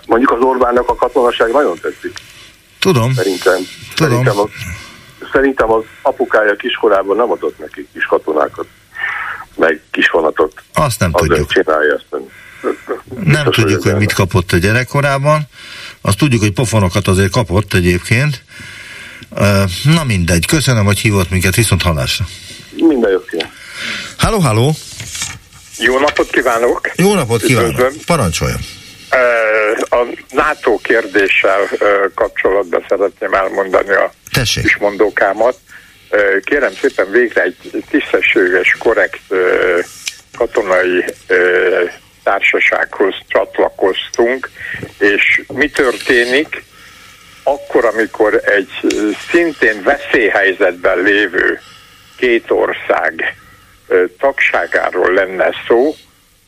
[0.07, 2.19] Mondjuk az Orbánnak a katonaság nagyon tetszik.
[2.79, 3.15] Tudom.
[3.15, 3.61] Szerintem,
[3.95, 4.11] Tudom.
[4.11, 4.49] Szerintem, az,
[5.33, 8.67] szerintem az apukája kiskorában nem adott neki kis katonákat,
[9.57, 10.63] meg kisvonatot.
[10.75, 11.53] Azt nem Azért tudjuk.
[11.53, 12.07] csinálja ezt.
[13.09, 15.49] Nem Biztos, tudjuk, hogy, hogy mit kapott a gyerekkorában.
[16.01, 18.43] Azt tudjuk, hogy pofonokat azért kapott egyébként.
[19.85, 22.25] Na mindegy, köszönöm, hogy hívott minket, viszont hallásra.
[22.77, 23.53] Minden jót kívánok.
[24.19, 24.73] Halló, halló!
[25.79, 26.91] Jó napot kívánok!
[26.97, 27.93] Jó napot kívánok!
[28.07, 28.59] Parancsoljon!
[29.79, 31.69] A NATO kérdéssel
[32.15, 34.63] kapcsolatban szeretném elmondani a Tessék.
[34.65, 35.57] kismondókámat.
[36.45, 39.21] Kérem szépen végre egy tisztességes, korrekt
[40.37, 41.05] katonai
[42.23, 44.51] társasághoz csatlakoztunk,
[44.99, 46.65] és mi történik?
[47.47, 48.71] akkor, amikor egy
[49.31, 51.61] szintén veszélyhelyzetben lévő
[52.17, 53.37] két ország
[54.19, 55.95] tagságáról lenne szó,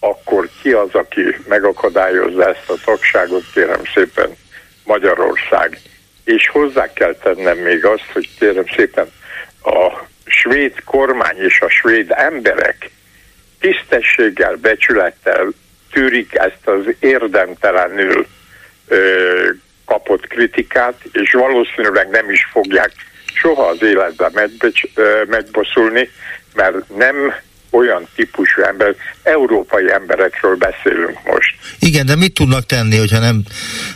[0.00, 4.36] akkor ki az, aki megakadályozza ezt a tagságot, kérem szépen
[4.84, 5.80] Magyarország.
[6.24, 9.12] És hozzá kell tennem még azt, hogy kérem szépen
[9.62, 12.90] a svéd kormány és a svéd emberek
[13.60, 15.48] tisztességgel, becsülettel
[15.90, 18.26] tűrik ezt az érdemtelenül
[18.88, 19.50] ö,
[19.84, 22.92] kapott kritikát, és valószínűleg nem is fogják
[23.40, 24.50] soha az életben
[25.28, 26.08] megbosszulni,
[26.54, 27.34] mert nem
[27.70, 31.54] olyan típusú ember, európai emberekről beszélünk most.
[31.78, 33.42] Igen, de mit tudnak tenni, hogyha nem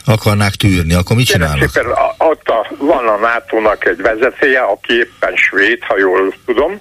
[0.05, 1.71] akarnák tűrni, akkor mit csinálnak?
[1.71, 6.81] Szépen, ott a, van a nato egy vezetője, aki éppen svéd, ha jól tudom.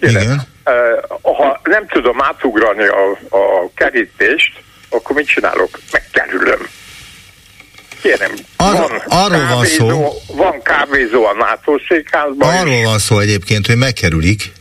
[0.00, 0.40] Kérem, Igen.
[1.22, 5.78] Ha nem tudom átugrani a, a kerítést, akkor mit csinálok?
[5.92, 6.68] Megkerülöm
[8.02, 10.34] kérem, Ar- van arról kávézó, van szó.
[10.36, 12.56] Van kávézó a NATO székházban.
[12.56, 14.52] Arról van szó egyébként, hogy megkerülik.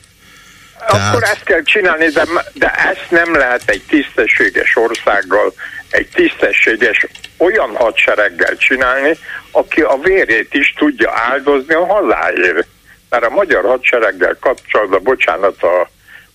[0.87, 1.09] Tehát...
[1.09, 2.23] Akkor ezt kell csinálni, de,
[2.53, 5.53] de ezt nem lehet egy tisztességes országgal,
[5.89, 7.05] egy tisztességes
[7.37, 9.17] olyan hadsereggel csinálni,
[9.51, 12.67] aki a vérét is tudja áldozni a hazáért.
[13.09, 15.89] Mert a magyar hadsereggel kapcsolatban, bocsánat a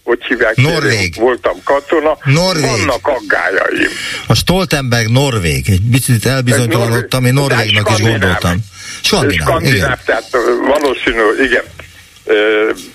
[0.05, 1.15] hogy hívják, Norvég.
[1.19, 2.63] voltam katona, Norvég.
[2.63, 3.91] vannak aggájaim.
[4.27, 5.65] A Stoltenberg Norvég.
[5.69, 8.59] Egy picit elbizonytalanodtam, én Norvégnak is gondoltam.
[9.03, 9.99] Skandináv, igen.
[10.05, 10.31] Tehát
[10.67, 11.65] valószínű, igen,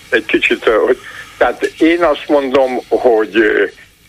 [0.10, 1.00] egy kicsit, hogy,
[1.38, 3.44] tehát én azt mondom, hogy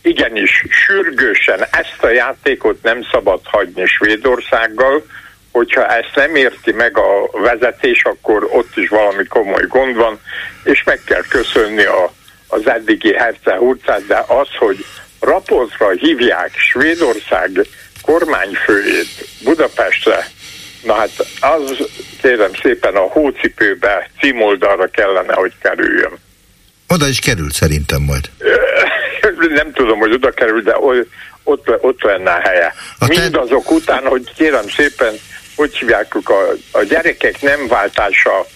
[0.03, 5.05] igenis sürgősen ezt a játékot nem szabad hagyni Svédországgal,
[5.53, 10.21] hogyha ezt nem érti meg a vezetés, akkor ott is valami komoly gond van,
[10.65, 12.13] és meg kell köszönni a,
[12.51, 14.85] az eddigi herce hurcát, de az, hogy
[15.21, 17.51] rapozra hívják Svédország
[18.03, 20.27] kormányfőjét Budapestre,
[20.83, 21.87] na hát az
[22.21, 26.13] kérem szépen a hócipőbe címoldalra kellene, hogy kerüljön.
[26.89, 28.31] Oda is került szerintem majd.
[29.61, 30.77] Nem tudom, hogy oda kerül, de
[31.43, 32.75] ott, ott lenne a helye.
[32.99, 35.15] A te- Mindazok után, hogy kérem szépen,
[35.57, 36.33] hogy hívják a,
[36.71, 38.47] a gyerekek nem váltása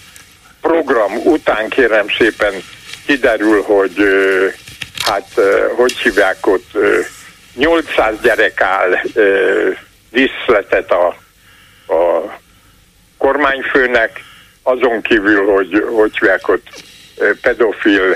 [0.61, 2.53] program után kérem szépen
[3.05, 3.93] kiderül, hogy
[5.05, 5.27] hát
[5.75, 6.99] hogy hívják ott ö,
[7.55, 9.01] 800 gyerek áll
[10.11, 11.07] díszletet a,
[11.93, 12.37] a
[13.17, 14.23] kormányfőnek,
[14.63, 16.67] azon kívül, hogy hogy hívják ott
[17.41, 18.15] pedofil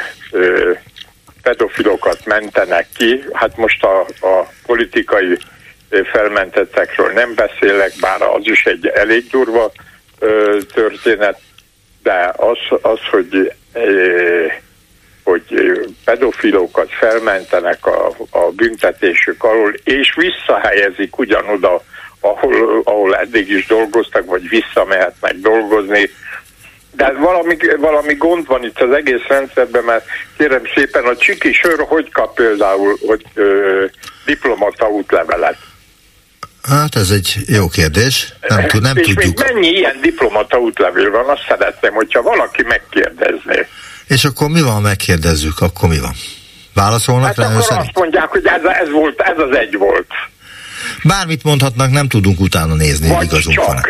[1.42, 3.24] pedofilokat mentenek ki.
[3.34, 5.38] Hát most a, a politikai
[6.12, 9.72] felmentettekről nem beszélek, bár az is egy elég durva
[10.20, 11.40] ö, történet,
[12.04, 14.46] de az, az hogy, ö,
[15.30, 15.72] hogy
[16.06, 21.82] pedofilokat felmentenek a, a büntetésük alól, és visszahelyezik ugyanoda,
[22.20, 26.10] ahol, ahol eddig is dolgoztak, vagy visszamehetnek dolgozni,
[26.92, 30.06] de valami, valami gond van itt az egész rendszerben, mert
[30.38, 33.86] kérem szépen, a csiki sör hogy kap például hogy, ö,
[34.26, 35.58] diplomata útlevelet?
[36.62, 38.34] Hát ez egy jó kérdés.
[38.48, 39.38] Nem, tud, nem És tudjuk.
[39.38, 43.68] még mennyi ilyen diplomata útlevél van, azt szeretném, hogyha valaki megkérdezné.
[44.10, 46.14] És akkor mi van, megkérdezzük, akkor mi van?
[46.74, 47.88] Válaszolnak Hát rá akkor szerint?
[47.88, 50.08] azt mondják, hogy ez, ez, volt, ez az egy volt.
[51.04, 53.66] Bármit mondhatnak, nem tudunk utána nézni, Vagy igazunk csak.
[53.66, 53.82] van.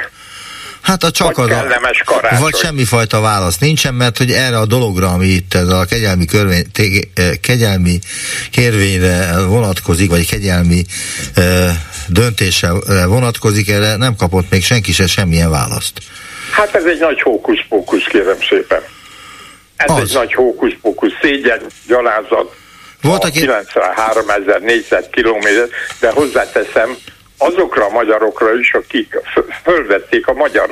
[0.82, 2.40] Hát a csak Vagy kellemes karácsony.
[2.40, 6.72] vagy semmifajta válasz nincsen, mert hogy erre a dologra, ami itt ez a kegyelmi, körvény,
[6.72, 8.00] té- eh, kegyelmi
[8.52, 10.86] kérvényre vonatkozik, vagy kegyelmi
[11.36, 11.76] eh,
[12.08, 12.72] döntésre
[13.06, 15.94] vonatkozik, erre nem kapott még senki se semmilyen választ.
[16.52, 18.80] Hát ez egy nagy hókusz-pókusz, kérem szépen.
[19.80, 20.00] Ez Az.
[20.02, 22.56] egy nagy hókusz-pókusz, szégyen, gyalázat,
[23.02, 25.68] Volt, aki- 93 ezer négyzetkilométer,
[26.00, 26.98] de hozzáteszem,
[27.38, 29.16] azokra a magyarokra is, akik
[29.64, 30.70] fölvették a magyar,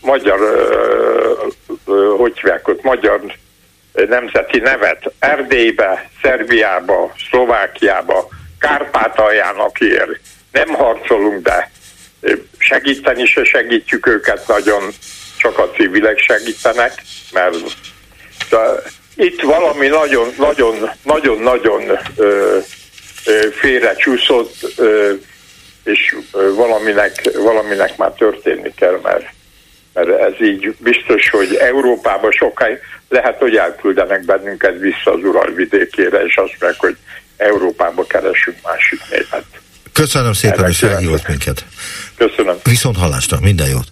[0.00, 1.46] magyar ö,
[1.86, 3.20] ö, hogy hívják ott, magyar
[3.92, 8.28] nemzeti nevet Erdélybe, Szerbiába, Szlovákiába,
[8.58, 10.20] Kárpátaljának ér.
[10.52, 11.70] Nem harcolunk, de
[12.58, 14.82] segíteni se segítjük őket nagyon,
[15.38, 17.56] csak a civilek segítenek, mert
[19.16, 21.82] itt valami nagyon, nagyon, nagyon, nagyon
[22.16, 22.58] ö,
[23.26, 25.12] ö, félrecsúszott, ö,
[25.84, 26.16] és
[26.54, 29.24] valaminek, valaminek már történni kell, mert,
[29.92, 32.78] mert ez így biztos, hogy Európában sokáig
[33.08, 36.96] lehet, hogy elküldenek bennünket vissza az Uralvidékére, és azt mondják, hogy
[37.36, 39.44] Európába keresünk másik népet.
[39.92, 41.64] Köszönöm szépen, Erre hogy felhívott minket.
[42.16, 42.56] Köszönöm.
[42.62, 43.88] Viszont hallásra, minden jót.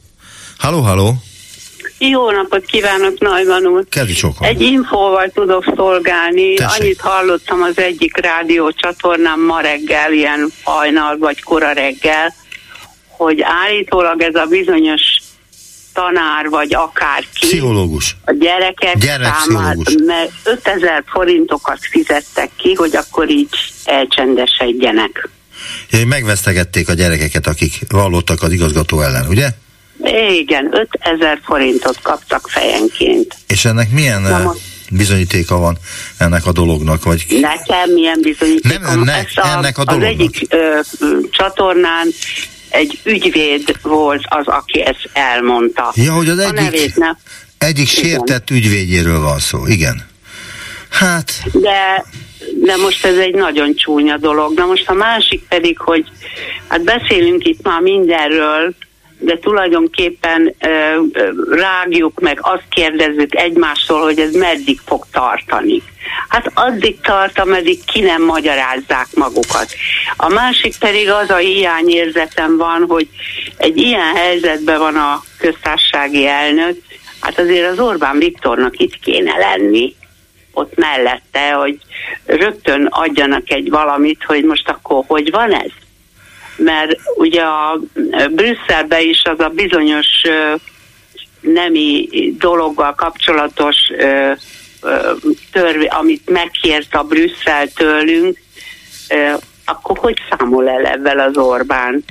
[0.58, 1.14] Halló, halló,
[2.10, 3.84] Jó napot kívánok, Najman úr!
[4.40, 6.54] Egy infóval tudok szolgálni.
[6.54, 6.80] Tessék.
[6.80, 12.34] Annyit hallottam az egyik rádió csatornán ma reggel, ilyen hajnal vagy kora reggel,
[13.08, 15.02] hogy állítólag ez a bizonyos
[15.92, 18.16] tanár vagy akárki Pszichológus.
[18.24, 23.48] a gyerekek számára, mert 5000 forintokat fizettek ki, hogy akkor így
[23.84, 25.28] elcsendesedjenek.
[26.06, 29.48] Megvesztegették a gyerekeket, akik vallottak az igazgató ellen, ugye?
[30.38, 33.34] Igen, 5000 forintot kaptak fejenként.
[33.48, 35.78] És ennek milyen Na eh, most- bizonyítéka van
[36.18, 38.82] ennek a dolognak, vagy Nekem milyen bizonyítékom?
[38.82, 40.10] Nem önnek, Ezt ennek a Az dolognak.
[40.10, 40.78] egyik ö,
[41.30, 42.08] csatornán
[42.68, 45.92] egy ügyvéd volt az, aki ezt elmondta.
[45.96, 47.16] Ja, hogy az a egyik- nevét nem.
[47.58, 48.04] egyik Igen.
[48.04, 50.06] sértett ügyvédjéről van szó, igen.
[50.90, 52.04] Hát, De,
[52.60, 54.54] de most ez egy nagyon csúnya dolog.
[54.54, 56.04] Na most a másik pedig, hogy
[56.68, 58.74] hát beszélünk itt már mindenről,
[59.18, 61.00] de tulajdonképpen ö,
[61.50, 65.82] rágjuk meg, azt kérdezzük egymástól, hogy ez meddig fog tartani.
[66.28, 69.72] Hát addig tart, ameddig ki nem magyarázzák magukat.
[70.16, 73.08] A másik pedig az a hiányérzetem van, hogy
[73.56, 76.76] egy ilyen helyzetben van a köztársasági elnök,
[77.20, 79.94] hát azért az Orbán Viktornak itt kéne lenni,
[80.52, 81.78] ott mellette, hogy
[82.24, 85.70] rögtön adjanak egy valamit, hogy most akkor hogy van ez?
[86.56, 87.80] Mert ugye a
[88.30, 90.06] Brüsszelben is az a bizonyos
[91.40, 94.32] nemi dologgal kapcsolatos ö,
[95.52, 98.38] törvé, amit megkért a Brüsszel tőlünk,
[99.64, 102.04] akkor hogy számol el ebben az Orbán?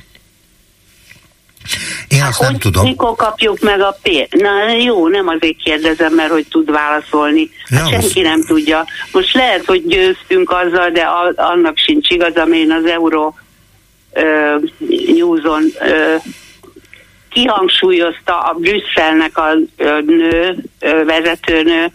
[2.08, 2.84] Én azt nem tudom.
[2.84, 4.34] Mikor kapjuk meg a pénzt?
[4.34, 7.50] Na jó, nem azért kérdezem, mert hogy tud válaszolni.
[7.70, 8.86] Hát ja, senki nem tudja.
[9.12, 12.54] Most lehet, hogy győztünk azzal, de a, annak sincs igazam.
[12.54, 13.34] Én az Euro uh,
[15.16, 15.64] News-on
[17.30, 19.54] kihangsúlyozta a Brüsszelnek a
[20.06, 20.64] nő,
[21.06, 21.92] vezetőnő,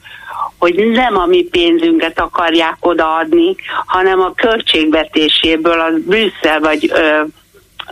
[0.58, 3.56] hogy nem a mi pénzünket akarják odaadni,
[3.86, 7.22] hanem a költségvetéséből az Brüsszel vagy ö,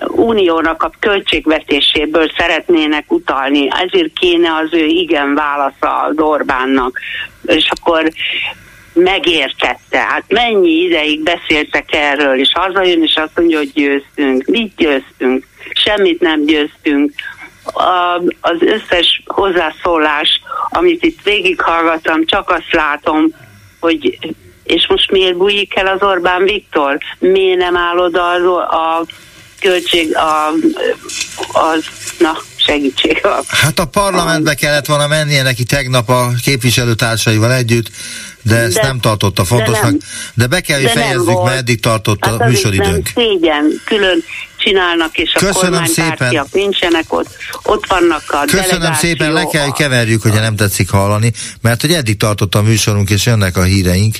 [0.07, 3.69] uniónak a költségvetéséből szeretnének utalni.
[3.71, 7.01] Ezért kéne az ő igen válasza az Orbánnak.
[7.45, 8.11] És akkor
[8.97, 9.99] megértette.
[9.99, 14.45] Hát mennyi ideig beszéltek erről, és hazajön, és azt mondja, hogy győztünk.
[14.45, 15.47] Mit győztünk?
[15.73, 17.13] Semmit nem győztünk
[17.65, 23.27] a, az összes hozzászólás, amit itt végighallgattam, csak azt látom,
[23.81, 24.19] hogy
[24.65, 26.99] és most miért bújik el az Orbán Viktor?
[27.19, 29.07] Miért nem áll oda az, a
[29.61, 30.49] költség, a,
[31.53, 31.85] az,
[32.19, 33.27] na, segítség.
[33.49, 37.91] Hát a parlamentbe kellett volna mennie neki tegnap a képviselőtársaival együtt,
[38.47, 39.83] de ezt de, nem tartotta fontosnak.
[39.83, 39.99] De, nem,
[40.35, 43.11] de be kell, hogy fejezzük, mert eddig tartott hát a műsoridőnk.
[43.15, 44.25] szégyen, külön
[44.57, 46.47] csinálnak, és a Köszönöm szépen.
[46.53, 47.29] nincsenek ott,
[47.63, 51.81] ott vannak a Köszönöm delegáció, szépen, le kell, hogy keverjük, hogy nem tetszik hallani, mert
[51.81, 54.17] hogy eddig tartott a műsorunk, és jönnek a híreink,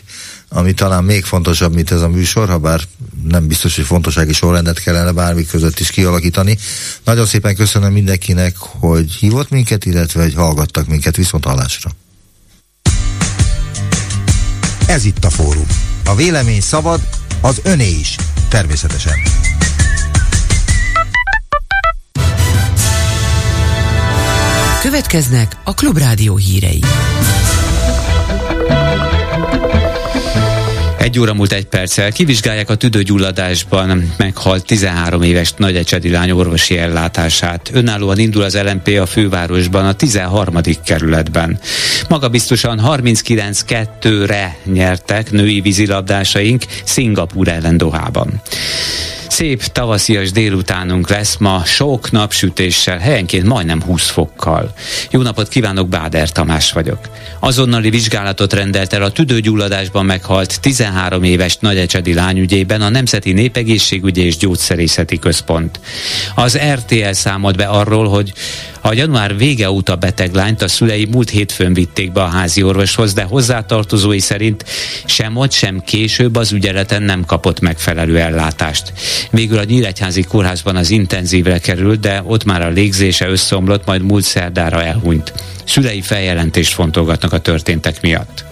[0.49, 2.81] ami talán még fontosabb, mint ez a műsor, ha bár
[3.29, 6.59] nem biztos, hogy fontossági sorrendet kellene bármi között is kialakítani.
[7.05, 11.91] Nagyon szépen köszönöm mindenkinek, hogy hívott minket, illetve hogy hallgattak minket viszont hallásra.
[14.87, 15.67] Ez itt a fórum.
[16.05, 17.01] A vélemény szabad,
[17.41, 18.17] az öné is,
[18.49, 19.15] természetesen.
[24.81, 26.83] Következnek a Klubrádió hírei.
[30.99, 37.71] Egy óra múlt egy perccel kivizsgálják a tüdőgyulladásban meghalt 13 éves nagyecsedi lány orvosi ellátását.
[37.73, 40.55] Önállóan indul az LMP a fővárosban, a 13.
[40.85, 41.59] kerületben.
[42.09, 48.41] Maga biztosan 39-2-re nyertek női vízilabdásaink Szingapúr ellen Dohában.
[49.29, 54.73] Szép tavaszias délutánunk lesz ma sok napsütéssel, helyenként majdnem 20 fokkal.
[55.11, 56.99] Jó napot kívánok, Báder Tamás vagyok.
[57.41, 64.25] Azonnali vizsgálatot rendelt el a tüdőgyulladásban meghalt 13 éves nagyecsedi lány ügyében a Nemzeti Népegészségügyi
[64.25, 65.81] és Gyógyszerészeti Központ.
[66.35, 68.33] Az RTL számolt be arról, hogy
[68.81, 73.13] a január vége óta beteg lányt a szülei múlt hétfőn vitték be a házi orvoshoz,
[73.13, 74.65] de hozzátartozói szerint
[75.05, 78.93] sem ott, sem később az ügyeleten nem kapott megfelelő ellátást.
[79.31, 84.25] Végül a Nyíregyházi kórházban az intenzívre került, de ott már a légzése összeomlott, majd múlt
[84.25, 85.33] szerdára elhunyt.
[85.65, 88.45] Szülei feljelentést fontolgatnak a történtek miatt.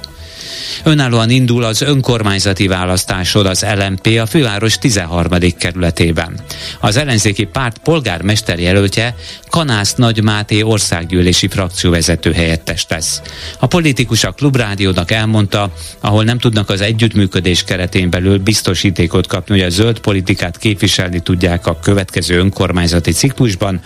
[0.82, 5.30] Önállóan indul az önkormányzati választásod az LMP a főváros 13.
[5.58, 6.40] kerületében.
[6.80, 9.14] Az ellenzéki párt polgármester jelöltje
[9.50, 13.22] Kanász Nagy Máté országgyűlési frakcióvezető helyettes lesz.
[13.58, 19.66] A politikus a Klubrádiónak elmondta, ahol nem tudnak az együttműködés keretén belül biztosítékot kapni, hogy
[19.66, 23.80] a zöld politikát képviselni tudják a következő önkormányzati ciklusban,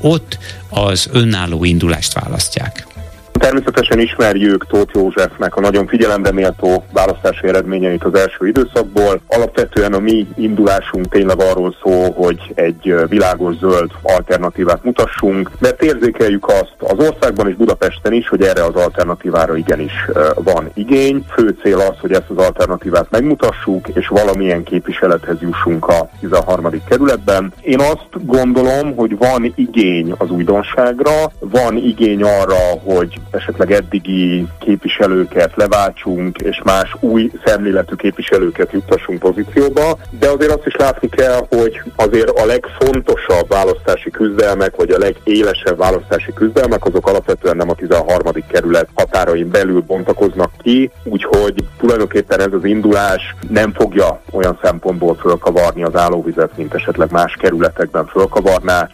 [0.00, 2.86] ott az önálló indulást választják.
[3.32, 9.20] Természetesen ismerjük Tóth Józsefnek a nagyon figyelemre méltó választási eredményeit az első időszakból.
[9.26, 16.46] Alapvetően a mi indulásunk tényleg arról szól, hogy egy világos zöld alternatívát mutassunk, mert érzékeljük
[16.46, 19.92] azt az országban és Budapesten is, hogy erre az alternatívára igenis
[20.34, 21.24] van igény.
[21.34, 26.70] Fő cél az, hogy ezt az alternatívát megmutassuk, és valamilyen képviselethez jussunk a 13.
[26.88, 27.52] kerületben.
[27.60, 35.52] Én azt gondolom, hogy van igény az újdonságra, van igény arra, hogy esetleg eddigi képviselőket
[35.54, 41.82] leváltsunk, és más új szemléletű képviselőket juttassunk pozícióba, de azért azt is látni kell, hogy
[41.96, 48.32] azért a legfontosabb választási küzdelmek, vagy a legélesebb választási küzdelmek, azok alapvetően nem a 13.
[48.48, 55.82] kerület határain belül bontakoznak ki, úgyhogy tulajdonképpen ez az indulás nem fogja olyan szempontból fölkavarni
[55.82, 58.88] az állóvizet, mint esetleg más kerületekben fölkavarná.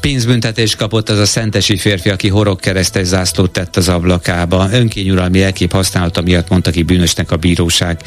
[0.00, 4.68] Pénzbüntetés kapott az a szentesi férfi, aki horogkeresztes zászlót tett az ablakába.
[4.72, 8.00] Önkényuralmi elkép használata miatt mondta ki bűnösnek a bíróság.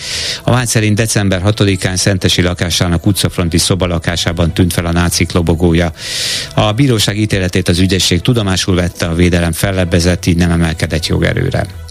[0.44, 5.92] A vád szerint december 6-án szentesi lakásának utcafronti szobalakásában tűnt fel a nácik lobogója.
[6.54, 11.83] A bíróság ítéletét az ügyesség tudomásul vette, a védelem fellebbezett, így nem emelkedett jogerőre.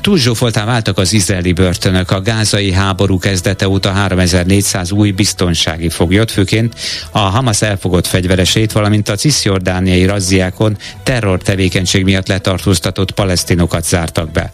[0.00, 2.10] Túlzsófoltán váltak az izraeli börtönök.
[2.10, 6.74] A gázai háború kezdete óta 3400 új biztonsági foglyot, főként
[7.10, 14.52] a Hamas elfogott fegyveresét, valamint a cisziordániai razziákon terror tevékenység miatt letartóztatott palesztinokat zártak be.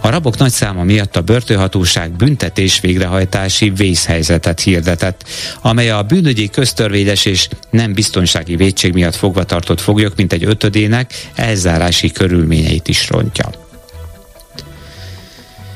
[0.00, 5.24] A rabok nagy száma miatt a börtönhatóság büntetés végrehajtási vészhelyzetet hirdetett,
[5.60, 11.30] amely a bűnügyi köztörvényes és nem biztonsági védség miatt fogva tartott foglyok, mint egy ötödének
[11.34, 13.61] elzárási körülményeit is rontja.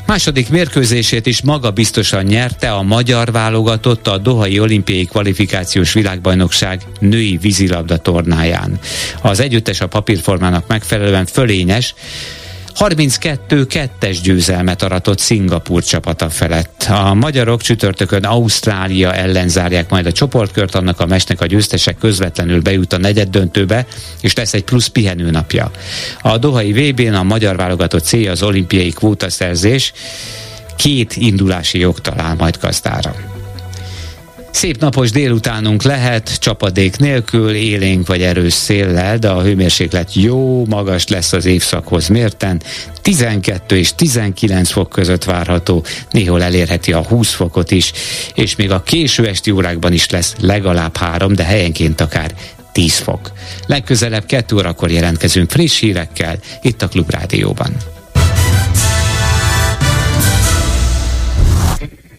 [0.06, 7.36] Második mérkőzését is maga biztosan nyerte a magyar válogatott a Dohai Olimpiai Kvalifikációs Világbajnokság női
[7.36, 8.78] vízilabda tornáján.
[9.22, 11.94] Az együttes a papírformának megfelelően fölényes,
[12.78, 16.86] 32-2-es győzelmet aratott Szingapúr csapata felett.
[16.88, 22.60] A magyarok csütörtökön Ausztrália ellen zárják majd a csoportkört, annak a mesnek a győztesek közvetlenül
[22.60, 23.86] bejut a negyed döntőbe,
[24.20, 25.70] és lesz egy plusz pihenőnapja.
[26.22, 29.92] A Dohai VB-n a magyar válogatott célja az olimpiai kvótaszerzés,
[30.76, 33.35] két indulási jog talál majd gazdára.
[34.56, 41.06] Szép napos délutánunk lehet, csapadék nélkül, élénk vagy erős széllel, de a hőmérséklet jó, magas
[41.06, 42.62] lesz az évszakhoz mérten.
[43.02, 47.92] 12 és 19 fok között várható, néhol elérheti a 20 fokot is,
[48.34, 52.34] és még a késő esti órákban is lesz legalább 3, de helyenként akár
[52.72, 53.32] 10 fok.
[53.66, 57.95] Legközelebb 2 órakor jelentkezünk friss hírekkel itt a Klubrádióban.